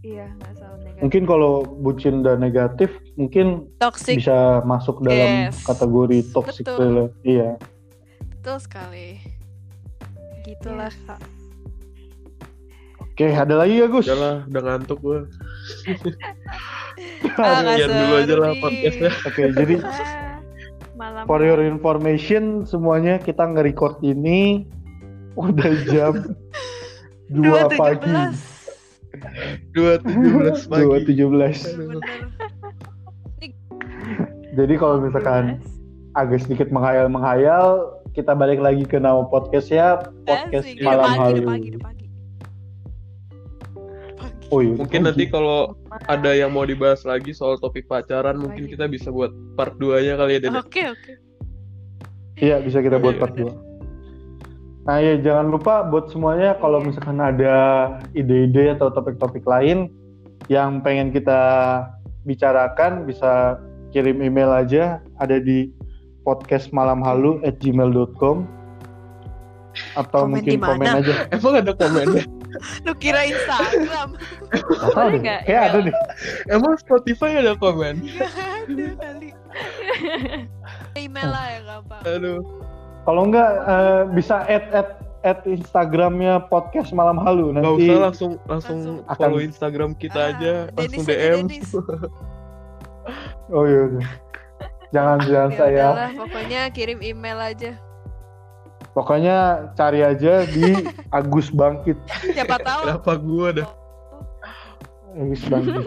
[0.00, 5.62] iya nggak salah negatif Mungkin kalau bucin dan negatif mungkin Toxic bisa masuk dalam Yes.
[5.62, 7.10] kategori toxic Betul.
[7.22, 7.54] Iya.
[8.32, 9.22] betul sekali.
[10.42, 10.90] Gitulah.
[10.90, 11.16] Iya.
[13.12, 14.08] Oke, ada lagi ya Gus?
[14.08, 15.18] Udah lah, udah ngantuk gue.
[17.40, 19.08] Ah, dulu aja lah podcastnya.
[19.24, 20.36] Oke, jadi Ah,
[20.98, 24.68] malam for your information semuanya kita nge-record ini
[25.40, 26.36] udah jam
[27.32, 28.12] 2 pagi.
[28.12, 29.72] 2.17.
[29.72, 30.84] Dua tujuh belas pagi.
[31.16, 31.80] 2.17.
[31.80, 32.00] Bener.
[34.52, 35.56] Jadi kalau misalkan
[36.12, 39.96] agak sedikit menghayal-menghayal, kita balik lagi ke nama podcast ya,
[40.28, 40.84] podcast Asik.
[40.84, 42.01] malam udah
[44.52, 45.06] Oh iya, Mungkin pagi.
[45.08, 45.72] nanti kalau
[46.06, 48.72] ada yang mau dibahas lagi soal topik pacaran, mungkin Lagi.
[48.76, 50.54] kita bisa buat part 2-nya kali ya, Den.
[50.54, 51.12] Oke, oke.
[52.34, 53.48] Iya bisa kita buat Iya, part 2
[54.82, 56.86] Nah ya jangan lupa buat semuanya kalau Iya.
[56.86, 57.56] misalkan ada
[58.12, 59.88] ide-ide atau topik-topik lain
[60.46, 61.38] yang pengen kita
[62.22, 63.56] bicarakan bisa
[63.88, 65.70] kirim email aja ada di
[66.22, 68.42] podcastmalamhalu at gmail.com
[69.94, 70.72] atau Komen mungkin di mana?
[70.74, 72.24] komen aja Emang ada komennya?
[72.82, 74.14] Lu kira Instagram?
[74.88, 75.40] Boleh deh, nggak?
[75.44, 75.96] kayak ada deh
[76.46, 78.02] Emang Spotify ada komen?
[78.02, 78.28] Gak
[78.68, 79.28] ada kali.
[80.94, 81.96] Email lah ya apa.
[82.06, 82.40] Aduh.
[83.02, 84.90] kalau enggak eh, bisa add add
[85.22, 90.30] add Instagramnya podcast malam halu Gak nanti usah langsung langsung Akan- follow Instagram kita Ah,
[90.30, 91.38] aja, Dennis langsung aja, DM.
[91.42, 91.70] Dennis.
[93.50, 94.02] oh iya iya.
[94.90, 97.72] jangan jangan Ya saya udahlah, pokoknya kirim email aja.
[98.92, 100.84] Pokoknya cari aja di
[101.16, 101.96] Agus Bangkit.
[102.28, 102.80] Siapa tahu.
[102.84, 103.68] Kenapa gua dah?
[105.16, 105.84] Agus Bangkit.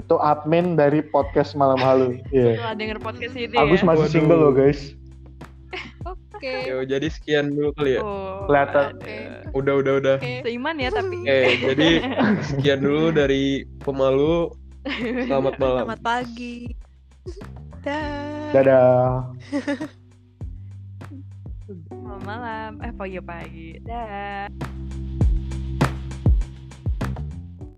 [0.00, 2.16] Itu admin dari podcast Malam Halu.
[2.32, 2.56] Iya.
[2.56, 4.14] setelah denger podcast ini Agus ya masih Waduh.
[4.16, 4.96] single loh guys.
[6.02, 6.66] Oke.
[6.66, 8.00] Yo, jadi sekian dulu kali ya.
[8.02, 8.98] Oh, Kelihatan.
[8.98, 9.16] Oke.
[9.54, 10.16] Udah, udah, udah.
[10.18, 10.42] Oke.
[10.42, 11.88] seiman ya tapi Oke, jadi
[12.42, 14.50] sekian dulu dari pemalu.
[15.28, 15.86] Selamat malam.
[15.86, 16.72] Selamat pagi.
[17.86, 18.50] Dah.
[18.50, 19.30] Dadah.
[22.22, 22.78] Malam.
[22.86, 24.71] Eh pagi pagi dah